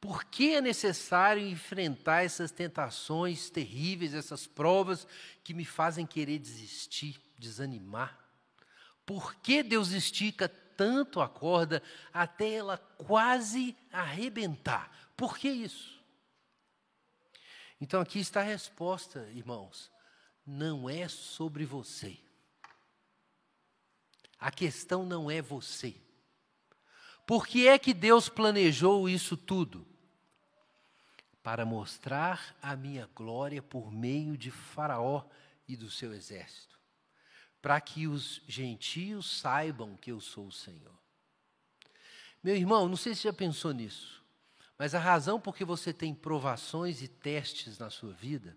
[0.02, 5.08] Por que é necessário enfrentar essas tentações terríveis, essas provas
[5.44, 8.20] que me fazem querer desistir, desanimar?
[9.06, 14.92] Por que Deus estica tanto a corda até ela quase arrebentar?
[15.16, 15.95] Por que isso?
[17.86, 19.92] Então aqui está a resposta, irmãos.
[20.44, 22.18] Não é sobre você.
[24.40, 25.96] A questão não é você.
[27.28, 29.86] Por que é que Deus planejou isso tudo?
[31.44, 35.24] para mostrar a minha glória por meio de Faraó
[35.68, 36.80] e do seu exército,
[37.62, 41.00] para que os gentios saibam que eu sou o Senhor.
[42.44, 44.25] Meu irmão, não sei se já pensou nisso,
[44.78, 48.56] mas a razão por que você tem provações e testes na sua vida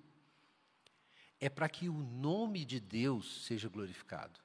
[1.40, 4.40] é para que o nome de Deus seja glorificado.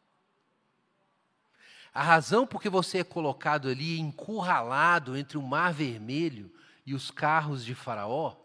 [1.92, 6.54] A razão por que você é colocado ali, encurralado entre o Mar Vermelho
[6.86, 8.36] e os carros de Faraó,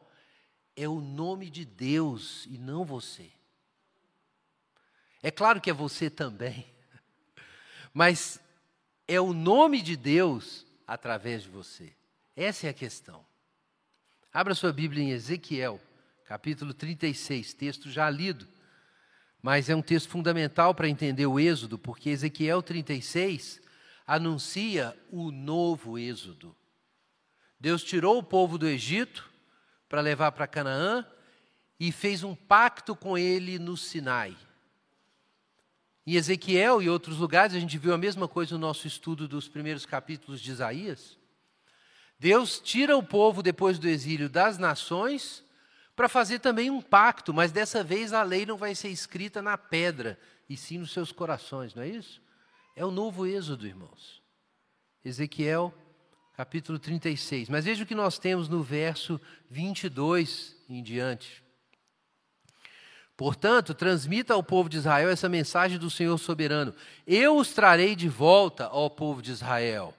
[0.76, 3.30] é o nome de Deus e não você.
[5.22, 6.66] É claro que é você também,
[7.92, 8.40] mas
[9.06, 11.97] é o nome de Deus através de você.
[12.40, 13.26] Essa é a questão.
[14.32, 15.80] Abra sua Bíblia em Ezequiel,
[16.24, 18.46] capítulo 36, texto já lido,
[19.42, 23.60] mas é um texto fundamental para entender o Êxodo, porque Ezequiel 36
[24.06, 26.54] anuncia o novo Êxodo.
[27.58, 29.28] Deus tirou o povo do Egito
[29.88, 31.04] para levar para Canaã
[31.80, 34.36] e fez um pacto com ele no Sinai.
[36.06, 39.48] Em Ezequiel e outros lugares, a gente viu a mesma coisa no nosso estudo dos
[39.48, 41.17] primeiros capítulos de Isaías.
[42.18, 45.44] Deus tira o povo depois do exílio das nações
[45.94, 49.56] para fazer também um pacto, mas dessa vez a lei não vai ser escrita na
[49.56, 52.20] pedra, e sim nos seus corações, não é isso?
[52.74, 54.22] É o novo êxodo, irmãos.
[55.04, 55.74] Ezequiel,
[56.36, 57.48] capítulo 36.
[57.48, 61.42] Mas veja o que nós temos no verso 22 em diante.
[63.16, 66.72] Portanto, transmita ao povo de Israel essa mensagem do Senhor soberano:
[67.04, 69.92] Eu os trarei de volta ao povo de Israel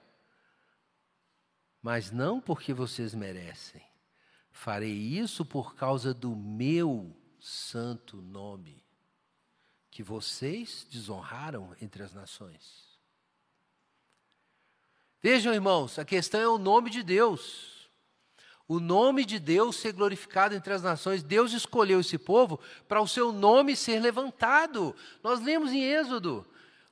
[1.82, 3.82] mas não porque vocês merecem.
[4.50, 8.84] Farei isso por causa do meu santo nome,
[9.90, 12.90] que vocês desonraram entre as nações.
[15.22, 17.88] Vejam, irmãos, a questão é o nome de Deus.
[18.66, 21.22] O nome de Deus ser glorificado entre as nações.
[21.22, 24.94] Deus escolheu esse povo para o seu nome ser levantado.
[25.22, 26.46] Nós lemos em Êxodo.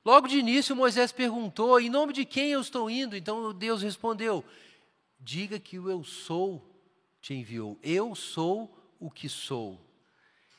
[0.05, 3.17] Logo de início, Moisés perguntou: Em nome de quem eu estou indo?
[3.17, 4.45] Então Deus respondeu:
[5.19, 6.65] diga que o eu sou
[7.21, 7.79] te enviou.
[7.83, 9.79] Eu sou o que sou.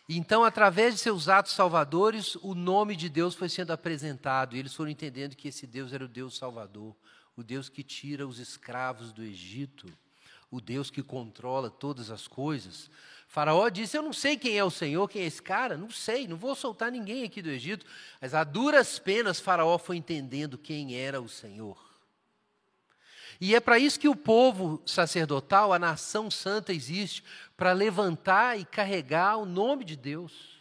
[0.07, 4.73] Então, através de seus atos salvadores, o nome de Deus foi sendo apresentado e eles
[4.73, 6.95] foram entendendo que esse Deus era o Deus Salvador,
[7.35, 9.87] o Deus que tira os escravos do Egito,
[10.49, 12.89] o Deus que controla todas as coisas.
[13.27, 16.27] Faraó disse: Eu não sei quem é o Senhor, quem é esse cara, não sei,
[16.27, 17.85] não vou soltar ninguém aqui do Egito.
[18.19, 21.88] Mas a duras penas, Faraó foi entendendo quem era o Senhor.
[23.41, 27.23] E é para isso que o povo sacerdotal, a nação santa, existe
[27.55, 30.59] para levantar e carregar o nome de Deus.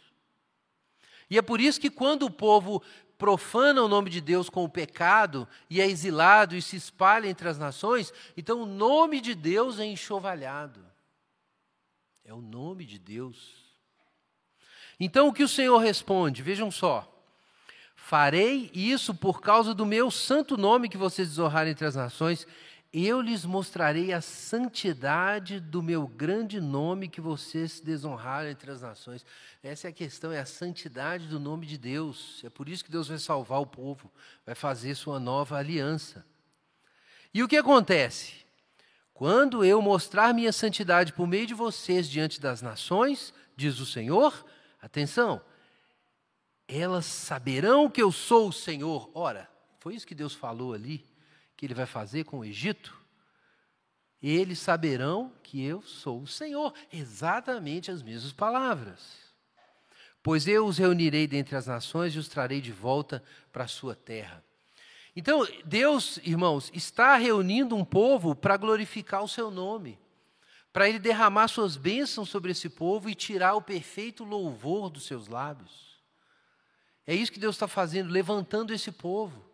[1.29, 2.81] E é por isso que quando o povo
[3.17, 7.49] profana o nome de Deus com o pecado e é exilado e se espalha entre
[7.49, 10.79] as nações, então o nome de Deus é enxovalhado.
[12.23, 13.69] É o nome de Deus.
[14.97, 16.41] Então o que o Senhor responde?
[16.41, 17.05] Vejam só.
[17.93, 22.47] Farei isso por causa do meu santo nome que vocês desonraram entre as nações
[22.91, 29.23] eu lhes mostrarei a santidade do meu grande nome que vocês desonraram entre as nações.
[29.61, 32.41] Essa é a questão, é a santidade do nome de Deus.
[32.43, 34.11] É por isso que Deus vai salvar o povo,
[34.43, 36.25] vai fazer sua nova aliança.
[37.31, 38.33] E o que acontece?
[39.13, 44.43] Quando eu mostrar minha santidade por meio de vocês diante das nações, diz o Senhor,
[44.81, 45.39] atenção,
[46.67, 49.11] elas saberão que eu sou o Senhor.
[49.13, 49.47] Ora,
[49.77, 51.05] foi isso que Deus falou ali
[51.59, 52.97] que ele vai fazer com o Egito,
[54.23, 56.73] eles saberão que eu sou o Senhor.
[56.89, 59.17] Exatamente as mesmas palavras.
[60.23, 63.93] Pois eu os reunirei dentre as nações e os trarei de volta para a sua
[63.93, 64.41] terra.
[65.13, 69.99] Então, Deus, irmãos, está reunindo um povo para glorificar o seu nome,
[70.71, 75.27] para ele derramar suas bênçãos sobre esse povo e tirar o perfeito louvor dos seus
[75.27, 75.99] lábios.
[77.05, 79.48] É isso que Deus está fazendo, levantando esse povo.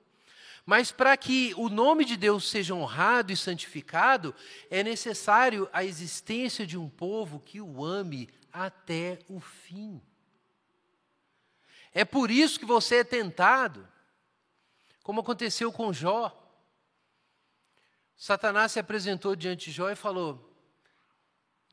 [0.65, 4.33] Mas para que o nome de Deus seja honrado e santificado,
[4.69, 10.01] é necessário a existência de um povo que o ame até o fim.
[11.93, 13.87] É por isso que você é tentado,
[15.03, 16.41] como aconteceu com Jó.
[18.17, 20.51] Satanás se apresentou diante de Jó e falou: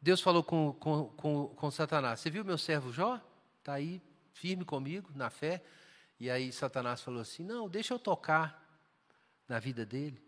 [0.02, 3.18] Deus falou com, com, com, com Satanás: Você viu meu servo Jó?
[3.58, 4.02] Está aí
[4.34, 5.64] firme comigo, na fé.
[6.20, 8.61] E aí Satanás falou assim: Não, deixa eu tocar
[9.52, 10.18] na vida dele,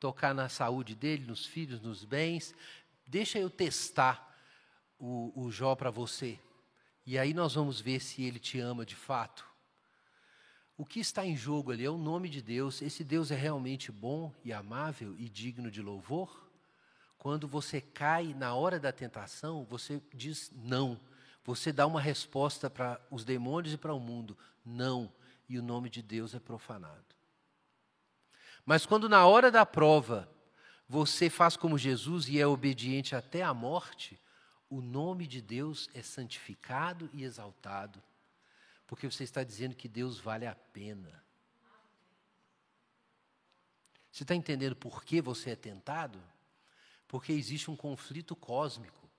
[0.00, 2.54] tocar na saúde dele, nos filhos, nos bens.
[3.06, 4.34] Deixa eu testar
[4.98, 6.40] o, o Jó para você.
[7.04, 9.44] E aí nós vamos ver se ele te ama de fato.
[10.78, 12.80] O que está em jogo ali é o nome de Deus.
[12.80, 16.50] Esse Deus é realmente bom e amável e digno de louvor?
[17.18, 20.98] Quando você cai na hora da tentação, você diz não.
[21.44, 25.12] Você dá uma resposta para os demônios e para o mundo: não.
[25.46, 27.03] E o nome de Deus é profanado.
[28.64, 30.28] Mas quando na hora da prova
[30.88, 34.20] você faz como Jesus e é obediente até a morte,
[34.70, 38.02] o nome de Deus é santificado e exaltado,
[38.86, 41.22] porque você está dizendo que Deus vale a pena.
[44.10, 46.22] Você está entendendo por que você é tentado?
[47.08, 49.10] Porque existe um conflito cósmico.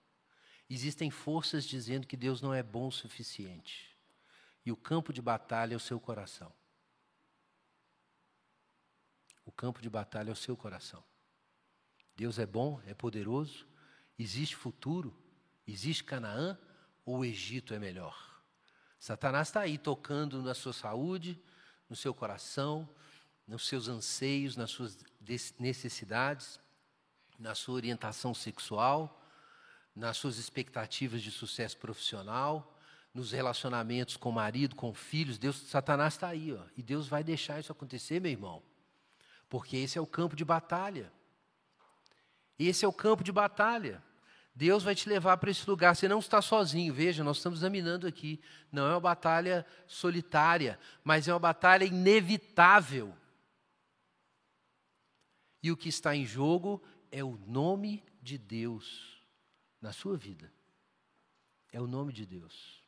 [0.69, 3.95] Existem forças dizendo que Deus não é bom o suficiente.
[4.65, 6.51] E o campo de batalha é o seu coração.
[9.45, 11.03] O campo de batalha é o seu coração.
[12.15, 13.67] Deus é bom, é poderoso,
[14.17, 15.15] existe futuro,
[15.67, 16.57] existe Canaã
[17.05, 18.41] ou o Egito é melhor?
[18.97, 21.39] Satanás está aí tocando na sua saúde,
[21.89, 22.89] no seu coração,
[23.47, 24.97] nos seus anseios, nas suas
[25.59, 26.59] necessidades,
[27.37, 29.21] na sua orientação sexual,
[29.95, 32.75] nas suas expectativas de sucesso profissional,
[33.13, 35.37] nos relacionamentos com o marido, com filhos.
[35.37, 38.63] Deus, Satanás está aí, ó, e Deus vai deixar isso acontecer, meu irmão,
[39.49, 41.11] porque esse é o campo de batalha.
[42.57, 44.03] Esse é o campo de batalha.
[44.53, 45.95] Deus vai te levar para esse lugar.
[45.95, 46.93] Você não está sozinho.
[46.93, 48.41] Veja, nós estamos examinando aqui.
[48.71, 53.13] Não é uma batalha solitária, mas é uma batalha inevitável.
[55.61, 56.81] E o que está em jogo
[57.11, 59.19] é o nome de Deus
[59.81, 60.51] na sua vida.
[61.73, 62.81] É o nome de Deus.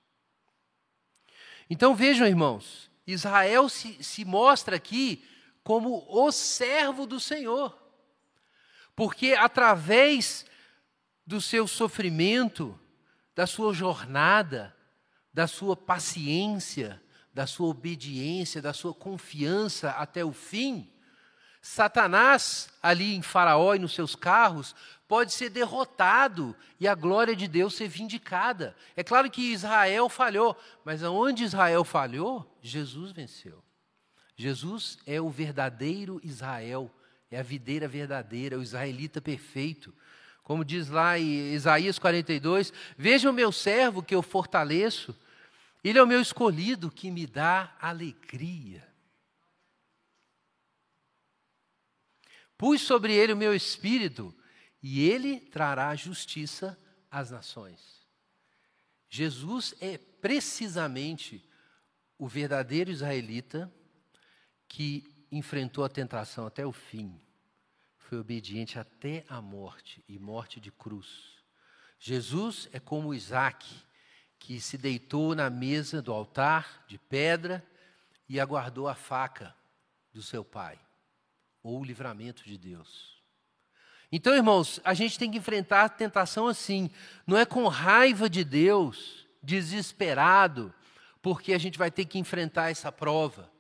[1.70, 5.28] Então vejam, irmãos, Israel se, se mostra aqui
[5.68, 7.78] como o servo do Senhor.
[8.96, 10.46] Porque através
[11.26, 12.80] do seu sofrimento,
[13.36, 14.74] da sua jornada,
[15.34, 17.04] da sua paciência,
[17.34, 20.90] da sua obediência, da sua confiança até o fim,
[21.62, 24.74] Satanás, ali em Faraó e nos seus carros,
[25.06, 28.74] pode ser derrotado e a glória de Deus ser vindicada.
[28.96, 33.67] É claro que Israel falhou, mas aonde Israel falhou, Jesus venceu.
[34.38, 36.94] Jesus é o verdadeiro Israel,
[37.32, 39.92] é a videira verdadeira, é o israelita perfeito.
[40.44, 45.14] Como diz lá em Isaías 42, veja o meu servo que eu fortaleço,
[45.84, 48.88] ele é o meu escolhido que me dá alegria.
[52.56, 54.34] Pus sobre ele o meu espírito
[54.82, 56.78] e ele trará justiça
[57.10, 58.06] às nações.
[59.10, 61.44] Jesus é precisamente
[62.18, 63.72] o verdadeiro israelita
[64.68, 67.20] que enfrentou a tentação até o fim
[68.08, 71.08] foi obediente até a morte e morte de cruz.
[72.00, 73.68] Jesus é como Isaac,
[74.40, 77.66] que se deitou na mesa do altar de pedra
[78.30, 79.54] e aguardou a faca
[80.14, 80.80] do seu pai,
[81.62, 83.22] ou o livramento de Deus.
[84.10, 86.90] Então, irmãos, a gente tem que enfrentar a tentação assim,
[87.26, 90.74] não é com raiva de Deus, desesperado,
[91.22, 93.52] porque a gente vai ter que enfrentar essa prova.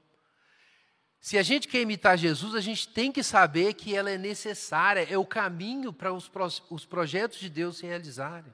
[1.28, 5.06] Se a gente quer imitar Jesus, a gente tem que saber que ela é necessária,
[5.10, 6.32] é o caminho para os,
[6.70, 8.54] os projetos de Deus se realizarem.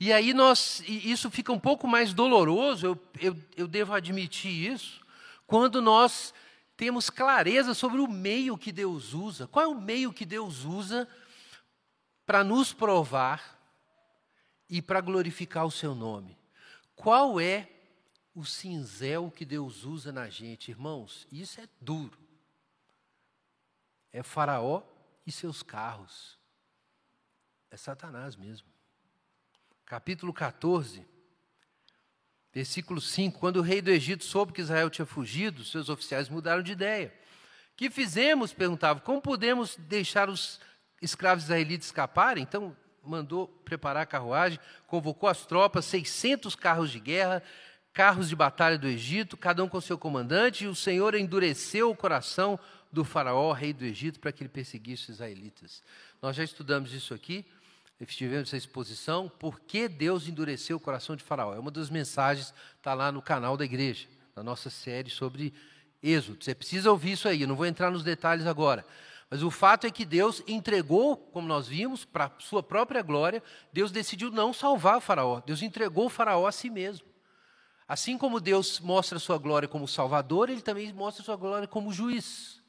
[0.00, 5.00] E aí nós, isso fica um pouco mais doloroso, eu, eu, eu devo admitir isso,
[5.46, 6.34] quando nós
[6.76, 9.46] temos clareza sobre o meio que Deus usa.
[9.46, 11.06] Qual é o meio que Deus usa
[12.26, 13.60] para nos provar
[14.68, 16.36] e para glorificar o seu nome?
[16.96, 17.73] Qual é
[18.34, 22.18] o cinzel que Deus usa na gente, irmãos, isso é duro.
[24.12, 24.82] É Faraó
[25.26, 26.38] e seus carros.
[27.70, 28.66] É Satanás mesmo.
[29.86, 31.06] Capítulo 14,
[32.52, 36.62] versículo 5: Quando o rei do Egito soube que Israel tinha fugido, seus oficiais mudaram
[36.62, 37.14] de ideia.
[37.76, 38.52] Que fizemos?
[38.52, 39.00] perguntava.
[39.00, 40.60] Como podemos deixar os
[41.02, 42.42] escravos israelitas escaparem?
[42.42, 47.42] Então mandou preparar a carruagem, convocou as tropas, 600 carros de guerra,
[47.94, 51.96] carros de batalha do Egito, cada um com seu comandante, e o Senhor endureceu o
[51.96, 52.58] coração
[52.92, 55.80] do faraó, rei do Egito, para que ele perseguisse os israelitas.
[56.20, 57.46] Nós já estudamos isso aqui,
[58.04, 61.54] tivemos essa exposição, por que Deus endureceu o coração de faraó.
[61.54, 65.54] É uma das mensagens, está lá no canal da igreja, na nossa série sobre
[66.02, 66.44] Êxodo.
[66.44, 68.84] Você precisa ouvir isso aí, eu não vou entrar nos detalhes agora.
[69.30, 73.42] Mas o fato é que Deus entregou, como nós vimos, para sua própria glória,
[73.72, 75.40] Deus decidiu não salvar o faraó.
[75.40, 77.13] Deus entregou o faraó a si mesmo.
[77.86, 82.62] Assim como Deus mostra sua glória como Salvador, ele também mostra sua glória como juiz.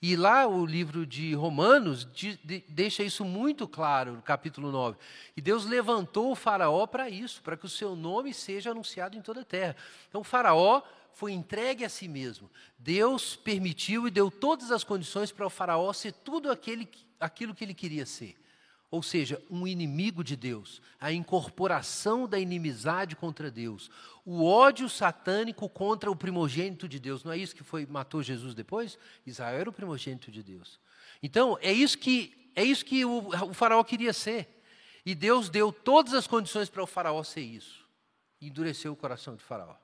[0.00, 4.98] E lá o livro de Romanos de, de, deixa isso muito claro, no capítulo 9.
[5.36, 9.22] E Deus levantou o Faraó para isso, para que o seu nome seja anunciado em
[9.22, 9.76] toda a terra.
[10.08, 10.82] Então o Faraó
[11.12, 12.50] foi entregue a si mesmo.
[12.78, 16.88] Deus permitiu e deu todas as condições para o Faraó ser tudo aquele,
[17.20, 18.36] aquilo que ele queria ser
[18.92, 23.90] ou seja, um inimigo de Deus, a incorporação da inimizade contra Deus,
[24.22, 27.24] o ódio satânico contra o primogênito de Deus.
[27.24, 28.98] Não é isso que foi matou Jesus depois?
[29.26, 30.78] Israel era o primogênito de Deus.
[31.22, 34.62] Então, é isso que é isso que o, o faraó queria ser.
[35.06, 37.88] E Deus deu todas as condições para o faraó ser isso.
[38.42, 39.74] E endureceu o coração de faraó.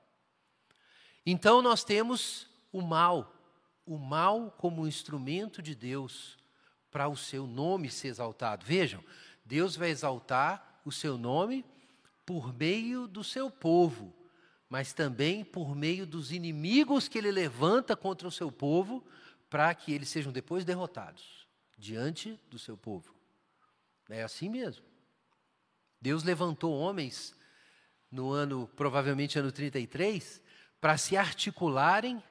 [1.25, 3.33] Então nós temos o mal,
[3.87, 6.38] o mal como instrumento de Deus
[6.91, 8.65] para o seu nome ser exaltado.
[8.65, 9.03] Vejam,
[9.45, 11.65] Deus vai exaltar o seu nome
[12.25, 14.13] por meio do seu povo,
[14.69, 19.03] mas também por meio dos inimigos que ele levanta contra o seu povo,
[19.49, 23.13] para que eles sejam depois derrotados diante do seu povo.
[24.09, 24.85] É assim mesmo.
[26.01, 27.35] Deus levantou homens
[28.11, 30.41] no ano, provavelmente ano 33,
[30.79, 32.21] para se articularem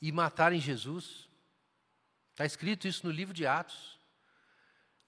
[0.00, 1.28] e matarem Jesus.
[2.32, 3.98] Está escrito isso no livro de Atos.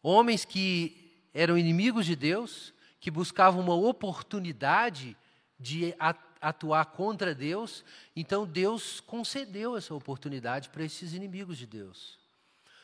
[0.03, 5.17] Homens que eram inimigos de Deus, que buscavam uma oportunidade
[5.59, 5.95] de
[6.41, 7.83] atuar contra Deus,
[8.15, 12.19] então Deus concedeu essa oportunidade para esses inimigos de Deus.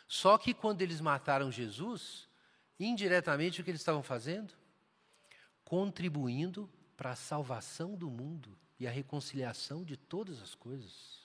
[0.08, 2.26] Só que quando eles mataram Jesus,
[2.78, 4.54] indiretamente o que eles estavam fazendo?
[5.62, 11.19] Contribuindo para a salvação do mundo e a reconciliação de todas as coisas.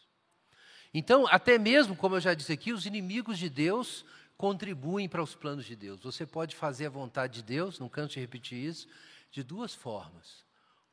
[0.97, 4.05] Então, até mesmo, como eu já disse aqui, os inimigos de Deus
[4.37, 5.99] contribuem para os planos de Deus.
[5.99, 8.87] Você pode fazer a vontade de Deus, não canso de repetir isso,
[9.29, 10.45] de duas formas: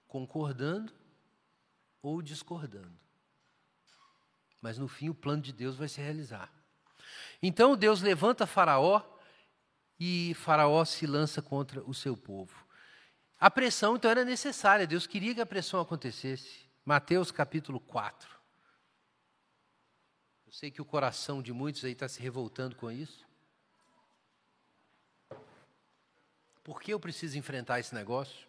[0.09, 0.93] concordando
[2.03, 2.99] ou discordando.
[4.61, 6.53] Mas no fim, o plano de Deus vai se realizar.
[7.41, 9.01] Então, Deus levanta Faraó
[10.01, 12.67] e Faraó se lança contra o seu povo.
[13.39, 14.85] A pressão, então, era necessária.
[14.85, 16.69] Deus queria que a pressão acontecesse.
[16.85, 18.42] Mateus capítulo 4.
[20.53, 23.27] Eu sei que o coração de muitos aí está se revoltando com isso.
[26.63, 28.47] Por que eu preciso enfrentar esse negócio?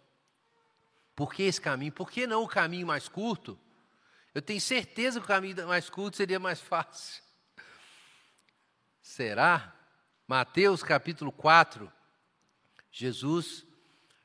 [1.16, 1.94] Por que esse caminho?
[1.94, 3.58] Por que não o caminho mais curto?
[4.36, 7.24] Eu tenho certeza que o caminho mais curto seria mais fácil.
[9.02, 9.74] Será?
[10.28, 11.90] Mateus capítulo 4.
[12.92, 13.66] Jesus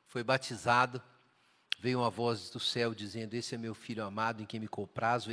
[0.09, 1.01] foi batizado,
[1.79, 5.31] veio uma voz do céu dizendo: Esse é meu filho amado em quem me comprazo,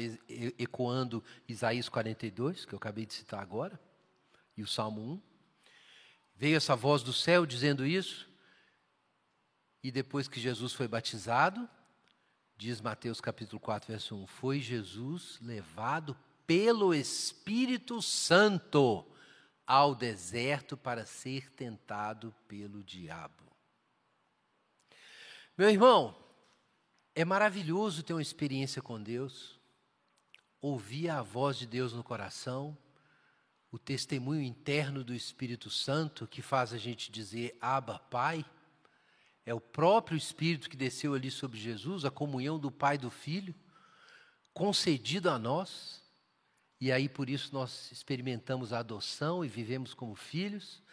[0.57, 3.79] ecoando Isaías 42, que eu acabei de citar agora,
[4.55, 5.21] e o Salmo 1.
[6.37, 8.29] Veio essa voz do céu dizendo isso,
[9.81, 11.67] e depois que Jesus foi batizado,
[12.57, 16.15] diz Mateus capítulo 4, verso 1, foi Jesus levado
[16.45, 19.05] pelo Espírito Santo
[19.65, 23.43] ao deserto para ser tentado pelo diabo.
[25.57, 26.24] Meu irmão,
[27.15, 29.57] é maravilhoso ter uma experiência com Deus,
[30.59, 32.77] ouvir a voz de Deus no coração,
[33.71, 38.45] o testemunho interno do Espírito Santo que faz a gente dizer Abba, Pai.
[39.45, 43.09] É o próprio Espírito que desceu ali sobre Jesus, a comunhão do Pai e do
[43.09, 43.55] Filho,
[44.53, 46.03] concedido a nós.
[46.81, 50.83] E aí por isso nós experimentamos a adoção e vivemos como filhos.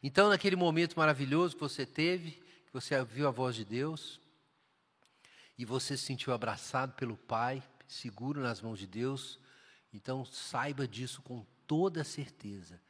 [0.00, 2.32] Então, naquele momento maravilhoso que você teve,
[2.66, 4.21] que você ouviu a voz de Deus
[5.58, 9.38] e você se sentiu abraçado pelo Pai, seguro nas mãos de Deus,
[9.92, 12.80] então saiba disso com toda certeza.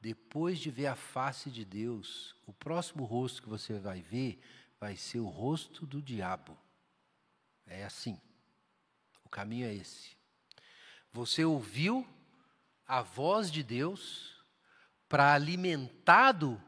[0.00, 4.42] Depois de ver a face de Deus, o próximo rosto que você vai ver
[4.78, 6.56] vai ser o rosto do diabo.
[7.66, 8.20] É assim.
[9.24, 10.16] O caminho é esse.
[11.12, 12.06] Você ouviu
[12.86, 14.42] a voz de Deus
[15.08, 16.60] para alimentado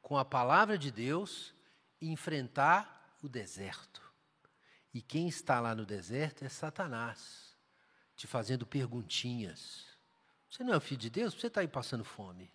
[0.00, 1.54] com a palavra de Deus
[2.00, 4.07] enfrentar o deserto.
[4.92, 7.56] E quem está lá no deserto é Satanás,
[8.16, 9.84] te fazendo perguntinhas.
[10.50, 11.34] Você não é filho de Deus?
[11.34, 12.50] Você está aí passando fome.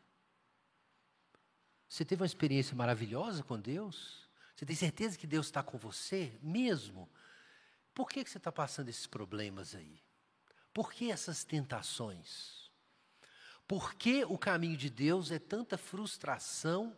[1.88, 4.27] Você teve uma experiência maravilhosa com Deus?
[4.55, 7.09] Você tem certeza que Deus está com você mesmo?
[7.93, 10.01] Por que, que você está passando esses problemas aí?
[10.73, 12.71] Por que essas tentações?
[13.67, 16.95] Por que o caminho de Deus é tanta frustração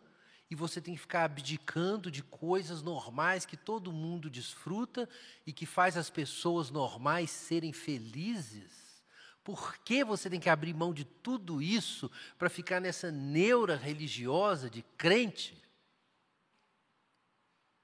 [0.55, 5.07] e você tem que ficar abdicando de coisas normais que todo mundo desfruta
[5.45, 9.03] e que faz as pessoas normais serem felizes?
[9.43, 14.69] Por que você tem que abrir mão de tudo isso para ficar nessa neura religiosa
[14.69, 15.61] de crente?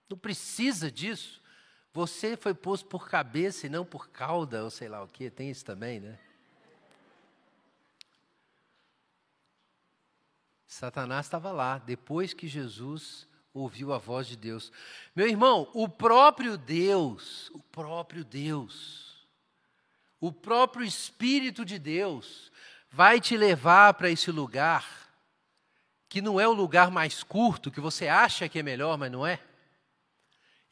[0.10, 1.42] Não precisa disso.
[1.94, 5.52] Você foi posto por cabeça e não por cauda, ou sei lá o que, tem
[5.52, 6.18] isso também, né?
[10.72, 14.72] Satanás estava lá, depois que Jesus ouviu a voz de Deus.
[15.14, 19.28] Meu irmão, o próprio Deus, o próprio Deus,
[20.18, 22.54] o próprio Espírito de Deus
[22.90, 24.88] vai te levar para esse lugar
[26.08, 29.28] que não é o lugar mais curto, que você acha que é melhor, mas não
[29.28, 29.42] é.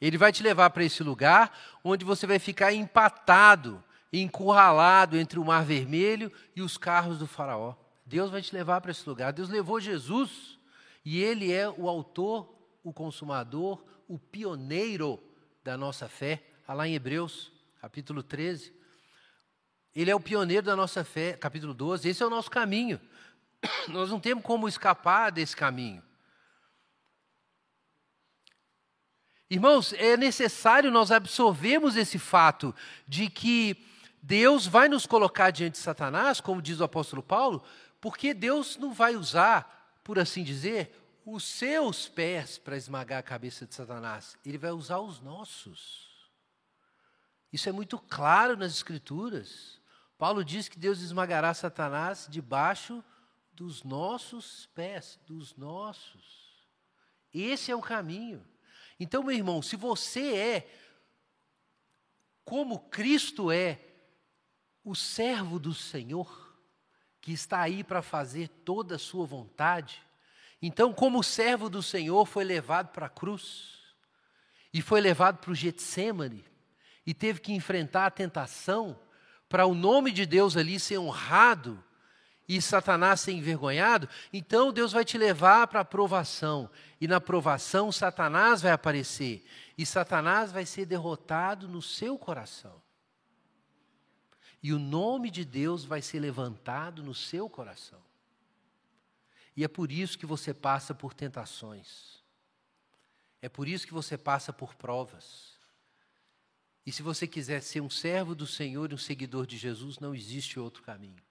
[0.00, 5.44] Ele vai te levar para esse lugar onde você vai ficar empatado, encurralado entre o
[5.44, 7.74] Mar Vermelho e os carros do Faraó.
[8.10, 9.32] Deus vai te levar para esse lugar.
[9.32, 10.58] Deus levou Jesus
[11.04, 12.52] e Ele é o autor,
[12.82, 15.22] o consumador, o pioneiro
[15.62, 16.42] da nossa fé.
[16.60, 18.74] Está lá em Hebreus, capítulo 13.
[19.94, 22.08] Ele é o pioneiro da nossa fé, capítulo 12.
[22.08, 23.00] Esse é o nosso caminho.
[23.86, 26.02] Nós não temos como escapar desse caminho.
[29.48, 32.74] Irmãos, é necessário nós absorvermos esse fato
[33.06, 33.84] de que
[34.22, 37.64] Deus vai nos colocar diante de Satanás, como diz o apóstolo Paulo,
[38.00, 43.66] porque Deus não vai usar, por assim dizer, os seus pés para esmagar a cabeça
[43.66, 46.08] de Satanás, ele vai usar os nossos.
[47.52, 49.80] Isso é muito claro nas Escrituras.
[50.16, 53.04] Paulo diz que Deus esmagará Satanás debaixo
[53.52, 56.66] dos nossos pés, dos nossos.
[57.32, 58.44] Esse é o caminho.
[58.98, 60.74] Então, meu irmão, se você é,
[62.44, 63.80] como Cristo é,
[64.84, 66.49] o servo do Senhor,
[67.30, 70.02] que está aí para fazer toda a sua vontade,
[70.60, 73.78] então, como o servo do Senhor foi levado para a cruz,
[74.74, 76.44] e foi levado para o Getsemane,
[77.06, 78.98] e teve que enfrentar a tentação,
[79.48, 81.80] para o nome de Deus ali ser honrado,
[82.48, 86.68] e Satanás ser envergonhado, então Deus vai te levar para a provação.
[87.00, 89.46] E na provação, Satanás vai aparecer.
[89.78, 92.79] E Satanás vai ser derrotado no seu coração.
[94.62, 98.02] E o nome de Deus vai ser levantado no seu coração.
[99.56, 102.22] E é por isso que você passa por tentações.
[103.42, 105.58] É por isso que você passa por provas.
[106.84, 110.14] E se você quiser ser um servo do Senhor e um seguidor de Jesus, não
[110.14, 111.22] existe outro caminho.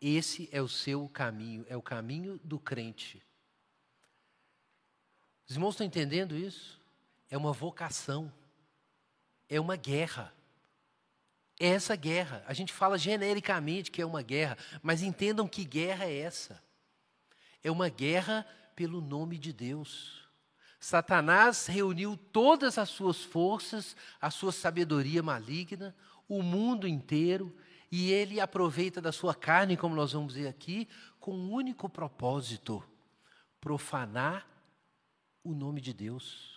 [0.00, 3.22] Esse é o seu caminho, é o caminho do crente.
[5.48, 6.80] Os irmãos estão entendendo isso?
[7.30, 8.32] É uma vocação,
[9.48, 10.32] é uma guerra.
[11.58, 12.44] É essa guerra.
[12.46, 16.62] A gente fala genericamente que é uma guerra, mas entendam que guerra é essa.
[17.62, 20.26] É uma guerra pelo nome de Deus.
[20.78, 25.96] Satanás reuniu todas as suas forças, a sua sabedoria maligna,
[26.28, 27.56] o mundo inteiro,
[27.90, 30.88] e ele aproveita da sua carne, como nós vamos ver aqui,
[31.18, 32.84] com um único propósito:
[33.60, 34.46] profanar
[35.42, 36.55] o nome de Deus.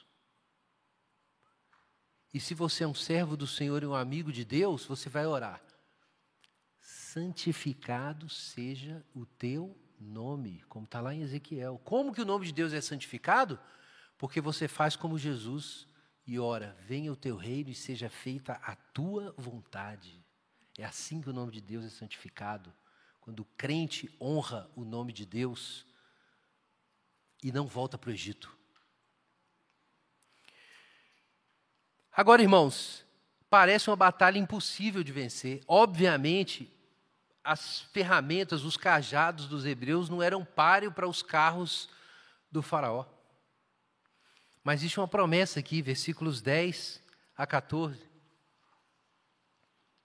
[2.34, 5.25] E se você é um servo do Senhor e um amigo de Deus, você vai
[5.25, 5.61] orar:
[6.80, 11.80] santificado seja o teu nome, como está lá em Ezequiel.
[11.84, 13.59] Como que o nome de Deus é santificado?
[14.17, 15.88] Porque você faz como Jesus
[16.25, 20.23] e ora: venha o teu reino e seja feita a tua vontade
[20.82, 22.73] é assim que o nome de Deus é santificado.
[23.19, 25.86] Quando o crente honra o nome de Deus
[27.43, 28.57] e não volta para o Egito.
[32.20, 33.05] Agora, irmãos,
[33.49, 35.61] parece uma batalha impossível de vencer.
[35.65, 36.70] Obviamente,
[37.41, 41.89] as ferramentas, os cajados dos hebreus não eram páreo para os carros
[42.51, 43.05] do Faraó.
[44.61, 47.01] Mas existe uma promessa aqui, versículos 10
[47.38, 47.97] a 14.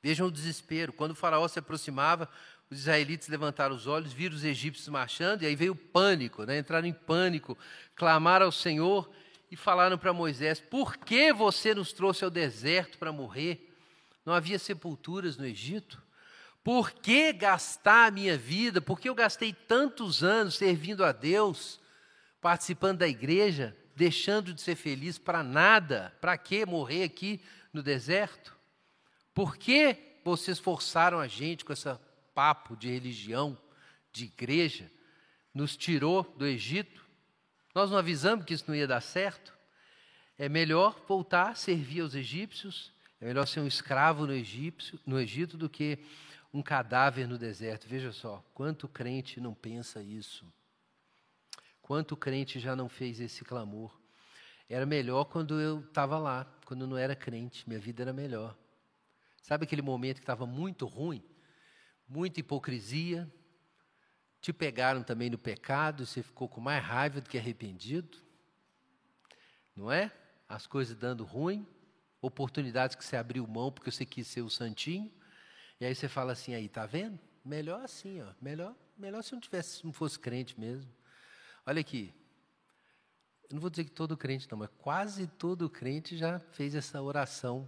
[0.00, 0.92] Vejam o desespero.
[0.92, 2.28] Quando o faraó se aproximava,
[2.70, 6.58] os israelitas levantaram os olhos, viram os egípcios marchando, e aí veio o pânico, né?
[6.58, 7.58] entraram em pânico,
[7.96, 9.12] clamaram ao Senhor
[9.50, 13.72] e falaram para Moisés: Por que você nos trouxe ao deserto para morrer?
[14.24, 16.02] Não havia sepulturas no Egito?
[16.62, 18.80] Por que gastar a minha vida?
[18.80, 21.78] Por que eu gastei tantos anos servindo a Deus,
[22.40, 26.16] participando da igreja, deixando de ser feliz para nada?
[26.22, 28.56] Para que morrer aqui no deserto?
[29.34, 31.94] Por que vocês forçaram a gente com esse
[32.34, 33.58] papo de religião,
[34.10, 34.90] de igreja,
[35.52, 37.03] nos tirou do Egito?
[37.74, 39.52] Nós não avisamos que isso não ia dar certo?
[40.38, 45.18] É melhor voltar a servir aos egípcios, é melhor ser um escravo no, egípcio, no
[45.18, 45.98] Egito do que
[46.52, 47.88] um cadáver no deserto.
[47.88, 50.46] Veja só, quanto crente não pensa isso?
[51.82, 53.98] Quanto crente já não fez esse clamor?
[54.68, 58.56] Era melhor quando eu estava lá, quando eu não era crente, minha vida era melhor.
[59.42, 61.22] Sabe aquele momento que estava muito ruim?
[62.08, 63.30] Muita hipocrisia.
[64.44, 68.18] Te pegaram também no pecado, e você ficou com mais raiva do que arrependido.
[69.74, 70.12] Não é?
[70.46, 71.66] As coisas dando ruim,
[72.20, 75.10] oportunidades que você abriu mão porque você quis ser o santinho.
[75.80, 77.18] E aí você fala assim, aí, tá vendo?
[77.42, 78.34] Melhor assim, ó.
[78.38, 80.92] Melhor, melhor se não tivesse, não fosse crente mesmo.
[81.64, 82.12] Olha aqui.
[83.48, 87.00] Eu não vou dizer que todo crente não, mas quase todo crente já fez essa
[87.00, 87.66] oração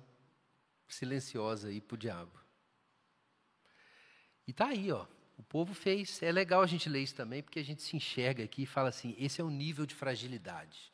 [0.86, 2.38] silenciosa aí para o diabo.
[4.46, 5.06] E está aí, ó.
[5.36, 6.22] O povo fez.
[6.22, 8.88] É legal a gente ler isso também, porque a gente se enxerga aqui e fala
[8.88, 10.92] assim: esse é o nível de fragilidade.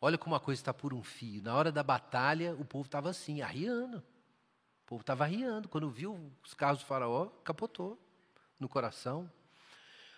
[0.00, 1.42] Olha como a coisa está por um fio.
[1.42, 3.98] Na hora da batalha, o povo estava assim, arriando.
[3.98, 5.68] O povo estava arriando.
[5.68, 7.98] Quando viu os carros do faraó, capotou
[8.60, 9.30] no coração.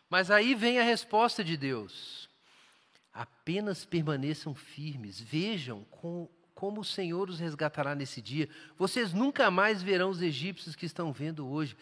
[0.08, 2.28] Mas aí vem a resposta de Deus.
[3.12, 5.20] Apenas permaneçam firmes.
[5.20, 8.48] Vejam com como o Senhor os resgatará nesse dia.
[8.78, 11.76] Vocês nunca mais verão os egípcios que estão vendo hoje.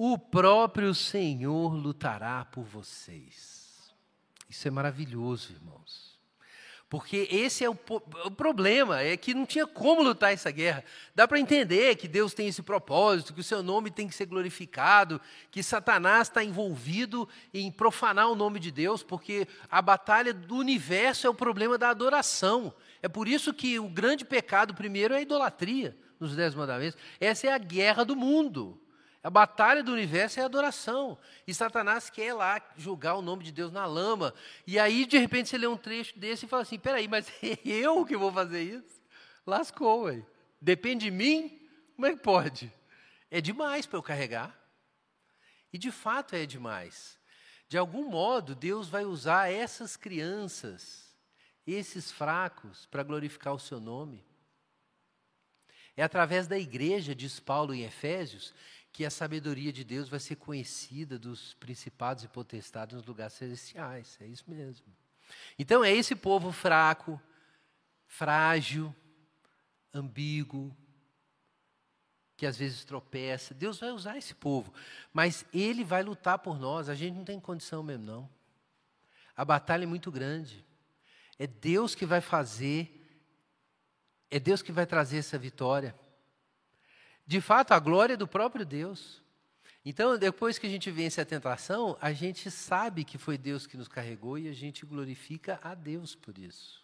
[0.00, 3.92] O próprio Senhor lutará por vocês.
[4.48, 6.16] Isso é maravilhoso, irmãos.
[6.88, 7.76] Porque esse é o,
[8.24, 10.84] o, problema, é que não tinha como lutar essa guerra.
[11.16, 14.26] Dá para entender que Deus tem esse propósito, que o seu nome tem que ser
[14.26, 15.20] glorificado,
[15.50, 21.26] que Satanás está envolvido em profanar o nome de Deus, porque a batalha do universo
[21.26, 22.72] é o problema da adoração.
[23.02, 26.96] É por isso que o grande pecado primeiro é a idolatria nos Dez Mandamentos.
[27.18, 28.80] Essa é a guerra do mundo.
[29.28, 31.18] A batalha do universo é a adoração.
[31.46, 34.32] E Satanás quer lá julgar o nome de Deus na lama.
[34.66, 37.30] E aí, de repente, você lê um trecho desse e fala assim: peraí, mas
[37.62, 39.02] eu que vou fazer isso?
[39.46, 40.24] Lascou, ué.
[40.58, 41.60] Depende de mim?
[41.94, 42.72] Como é que pode?
[43.30, 44.58] É demais para eu carregar.
[45.70, 47.18] E de fato é demais.
[47.68, 51.14] De algum modo, Deus vai usar essas crianças,
[51.66, 54.26] esses fracos, para glorificar o seu nome.
[55.98, 58.54] É através da igreja, diz Paulo em Efésios,
[58.98, 64.18] que a sabedoria de Deus vai ser conhecida dos principados e potestades nos lugares celestiais.
[64.20, 64.86] É isso mesmo.
[65.56, 67.22] Então é esse povo fraco,
[68.08, 68.92] frágil,
[69.94, 70.76] ambíguo,
[72.36, 73.54] que às vezes tropeça.
[73.54, 74.74] Deus vai usar esse povo,
[75.12, 76.88] mas ele vai lutar por nós.
[76.88, 78.28] A gente não tem condição mesmo, não.
[79.36, 80.66] A batalha é muito grande.
[81.38, 83.22] É Deus que vai fazer,
[84.28, 85.94] é Deus que vai trazer essa vitória
[87.28, 89.22] de fato, a glória do próprio Deus.
[89.84, 93.76] Então, depois que a gente vence a tentação, a gente sabe que foi Deus que
[93.76, 96.82] nos carregou e a gente glorifica a Deus por isso.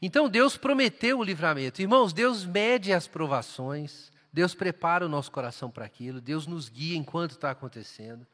[0.00, 1.82] Então, Deus prometeu o livramento.
[1.82, 6.96] Irmãos, Deus mede as provações, Deus prepara o nosso coração para aquilo, Deus nos guia
[6.96, 8.24] enquanto está acontecendo.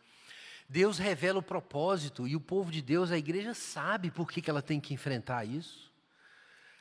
[0.68, 4.50] Deus revela o propósito e o povo de Deus, a igreja, sabe por que, que
[4.50, 5.90] ela tem que enfrentar isso.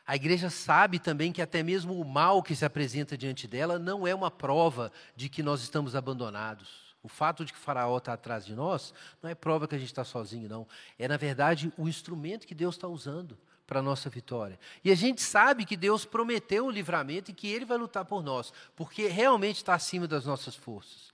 [0.06, 4.06] A igreja sabe também que até mesmo o mal que se apresenta diante dela não
[4.06, 6.84] é uma prova de que nós estamos abandonados.
[7.02, 9.78] O fato de que o faraó está atrás de nós não é prova que a
[9.78, 10.68] gente está sozinho, não.
[10.98, 14.60] É, na verdade, o instrumento que Deus está usando para a nossa vitória.
[14.84, 18.22] E a gente sabe que Deus prometeu o livramento e que Ele vai lutar por
[18.22, 21.14] nós, porque realmente está acima das nossas forças.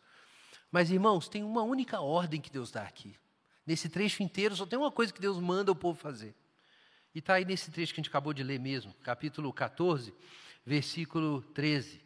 [0.71, 3.15] Mas, irmãos, tem uma única ordem que Deus dá aqui.
[3.65, 6.35] Nesse trecho inteiro, só tem uma coisa que Deus manda o povo fazer.
[7.13, 10.13] E está aí nesse trecho que a gente acabou de ler mesmo, capítulo 14,
[10.65, 12.01] versículo 13.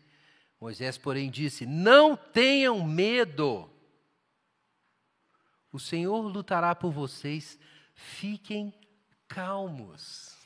[0.60, 3.70] Moisés, porém, disse: Não tenham medo,
[5.72, 7.60] o Senhor lutará por vocês,
[7.93, 8.74] fiquem
[9.28, 10.38] calmos.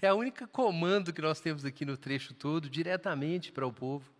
[0.00, 4.10] É a única comando que nós temos aqui no trecho todo, diretamente para o povo.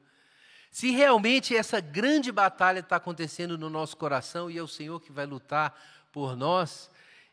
[0.71, 5.11] Se realmente essa grande batalha está acontecendo no nosso coração e é o Senhor que
[5.11, 5.75] vai lutar
[6.13, 6.91] por nós,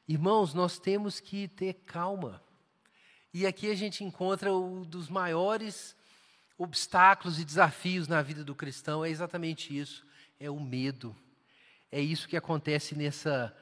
[0.07, 2.43] Irmãos, nós temos que ter calma.
[3.33, 5.95] E aqui a gente encontra um dos maiores
[6.57, 10.05] obstáculos e desafios na vida do cristão, é exatamente isso,
[10.39, 11.15] é o medo.
[11.91, 13.55] É isso que acontece nessa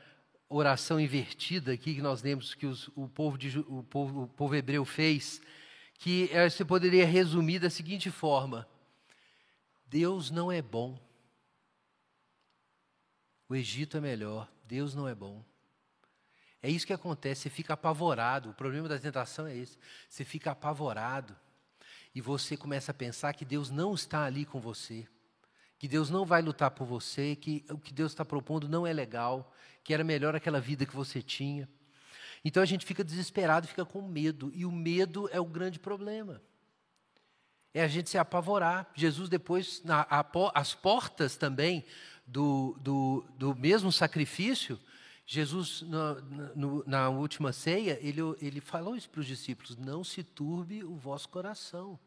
[0.50, 4.56] oração invertida aqui que nós lemos que os, o, povo de, o, povo, o povo
[4.56, 5.42] hebreu fez,
[5.98, 8.68] que é, você poderia resumir da seguinte forma:
[9.86, 11.00] Deus não é bom.
[13.48, 15.44] O Egito é melhor, Deus não é bom.
[16.64, 18.52] É isso que acontece, você fica apavorado.
[18.52, 19.78] O problema da tentação é esse.
[20.08, 21.36] Você fica apavorado.
[22.16, 25.06] E você começa a pensar que Deus não está ali com você.
[25.78, 27.36] Que Deus não vai lutar por você.
[27.36, 29.54] Que o que Deus está propondo não é legal.
[29.84, 31.68] Que era melhor aquela vida que você tinha.
[32.46, 34.50] Então a gente fica desesperado, fica com medo.
[34.56, 36.42] E o medo é o grande problema.
[37.74, 38.90] É a gente se apavorar.
[38.96, 41.84] Jesus, depois, na, a, as portas também
[42.26, 44.80] do, do, do mesmo sacrifício
[45.26, 46.18] Jesus, na,
[46.86, 51.30] na, última ceia, ele, ele falou isso para os discípulos: não se turbe o vosso
[51.30, 51.98] coração.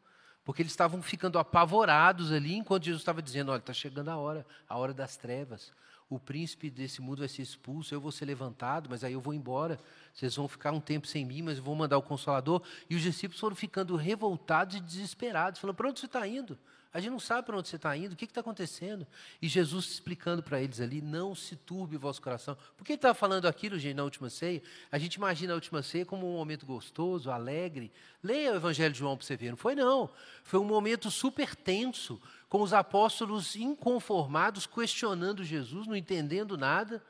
[0.44, 4.46] Porque eles estavam ficando apavorados ali, enquanto Jesus estava dizendo: olha, está chegando a hora,
[4.68, 5.72] a hora das trevas.
[6.08, 9.34] O príncipe desse mundo vai ser expulso, eu vou ser levantado, mas aí eu vou
[9.34, 9.80] embora.
[10.14, 12.62] Vocês vão ficar um tempo sem mim, mas eu vou mandar o consolador.
[12.88, 16.56] E os discípulos foram ficando revoltados e desesperados, falando: para onde você está indo?
[16.92, 19.06] A gente não sabe para onde você está indo, o que está acontecendo.
[19.40, 22.56] E Jesus explicando para eles ali: não se turbe o vosso coração.
[22.76, 24.62] Por que ele estava falando aquilo, gente, na última ceia?
[24.90, 27.92] A gente imagina a última ceia como um momento gostoso, alegre.
[28.22, 29.50] Leia o Evangelho de João para você ver.
[29.50, 30.08] Não foi, não.
[30.42, 37.04] Foi um momento super tenso, com os apóstolos inconformados, questionando Jesus, não entendendo nada.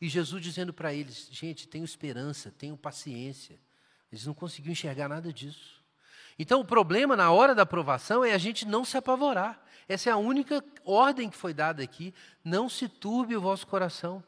[0.00, 3.58] E Jesus dizendo para eles: gente, tenho esperança, tenho paciência.
[4.10, 5.77] Eles não conseguiam enxergar nada disso.
[6.38, 9.60] Então, o problema na hora da aprovação é a gente não se apavorar.
[9.88, 12.14] Essa é a única ordem que foi dada aqui.
[12.44, 14.22] Não se turbe o vosso coração.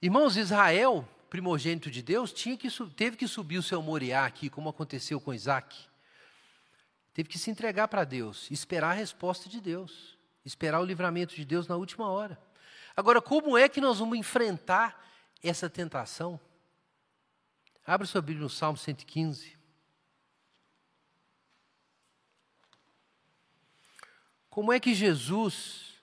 [0.00, 4.68] Irmãos, Israel primogênito de Deus, tinha que, teve que subir o seu Moriá aqui, como
[4.68, 5.76] aconteceu com Isaac.
[7.12, 11.44] Teve que se entregar para Deus, esperar a resposta de Deus, esperar o livramento de
[11.44, 12.38] Deus na última hora.
[12.96, 15.06] Agora, como é que nós vamos enfrentar
[15.42, 16.40] essa tentação?
[17.88, 19.56] Abra sua Bíblia no Salmo 115.
[24.50, 25.94] Como é que Jesus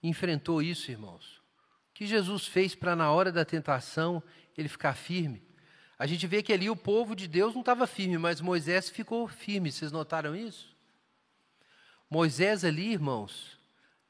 [0.00, 1.42] enfrentou isso, irmãos?
[1.90, 4.22] O que Jesus fez para, na hora da tentação,
[4.56, 5.42] ele ficar firme?
[5.98, 9.26] A gente vê que ali o povo de Deus não estava firme, mas Moisés ficou
[9.26, 9.72] firme.
[9.72, 10.76] Vocês notaram isso?
[12.08, 13.58] Moisés ali, irmãos,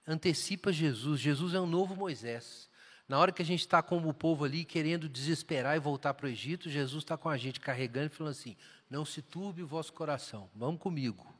[0.07, 1.19] antecipa Jesus.
[1.19, 2.69] Jesus é um novo Moisés.
[3.13, 6.25] Na hora que a gente está como o povo ali, querendo desesperar e voltar para
[6.25, 8.57] o Egito, Jesus está com a gente carregando e falando assim:
[8.89, 11.31] não se turbe o vosso coração, vamos comigo.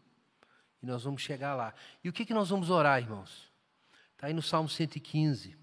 [0.83, 1.73] E nós vamos chegar lá.
[2.05, 3.51] E o que, que nós vamos orar, irmãos?
[4.13, 5.57] Está aí no Salmo 115.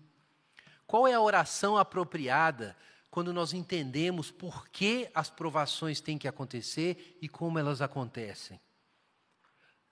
[0.88, 2.76] Qual é a oração apropriada
[3.12, 8.60] quando nós entendemos por que as provações têm que acontecer e como elas acontecem.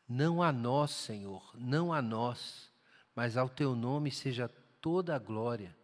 [0.10, 2.72] Não a nós, Senhor, não a nós,
[3.14, 4.50] mas ao teu nome seja
[4.82, 5.77] toda a glória,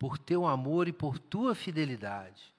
[0.00, 2.54] por teu amor e por tua fidelidade.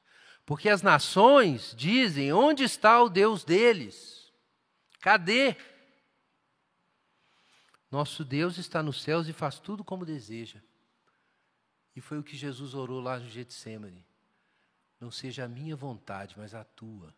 [0.45, 4.31] Porque as nações dizem: onde está o Deus deles?
[4.99, 5.57] Cadê?
[7.89, 10.61] Nosso Deus está nos céus e faz tudo como deseja.
[11.95, 14.05] E foi o que Jesus orou lá no Getsemane.
[14.99, 17.13] Não seja a minha vontade, mas a tua.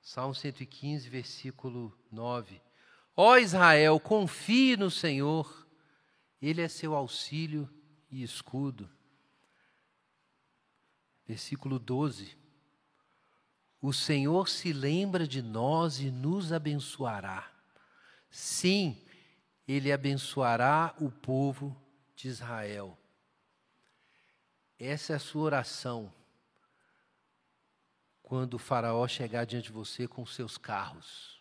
[0.00, 2.62] Salmo 115, versículo 9.
[3.14, 5.65] Ó Israel, confie no Senhor,
[6.40, 7.68] Ele é seu auxílio
[8.10, 8.90] e escudo.
[11.26, 12.36] Versículo 12.
[13.80, 17.50] O Senhor se lembra de nós e nos abençoará.
[18.30, 19.02] Sim,
[19.66, 21.76] ele abençoará o povo
[22.14, 22.98] de Israel.
[24.78, 26.12] Essa é a sua oração
[28.22, 31.35] quando o Faraó chegar diante de você com seus carros.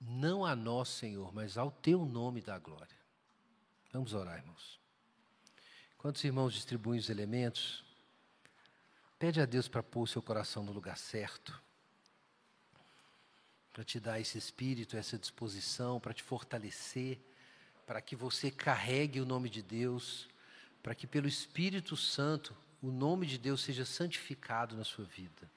[0.00, 2.96] Não a nós, Senhor, mas ao teu nome da glória.
[3.92, 4.78] Vamos orar, irmãos.
[5.94, 7.84] Enquanto os irmãos distribuem os elementos,
[9.18, 11.60] pede a Deus para pôr o seu coração no lugar certo
[13.78, 17.16] para te dar esse espírito, essa disposição, para te fortalecer,
[17.86, 20.28] para que você carregue o nome de Deus,
[20.82, 25.48] para que pelo Espírito Santo o nome de Deus seja santificado na sua vida.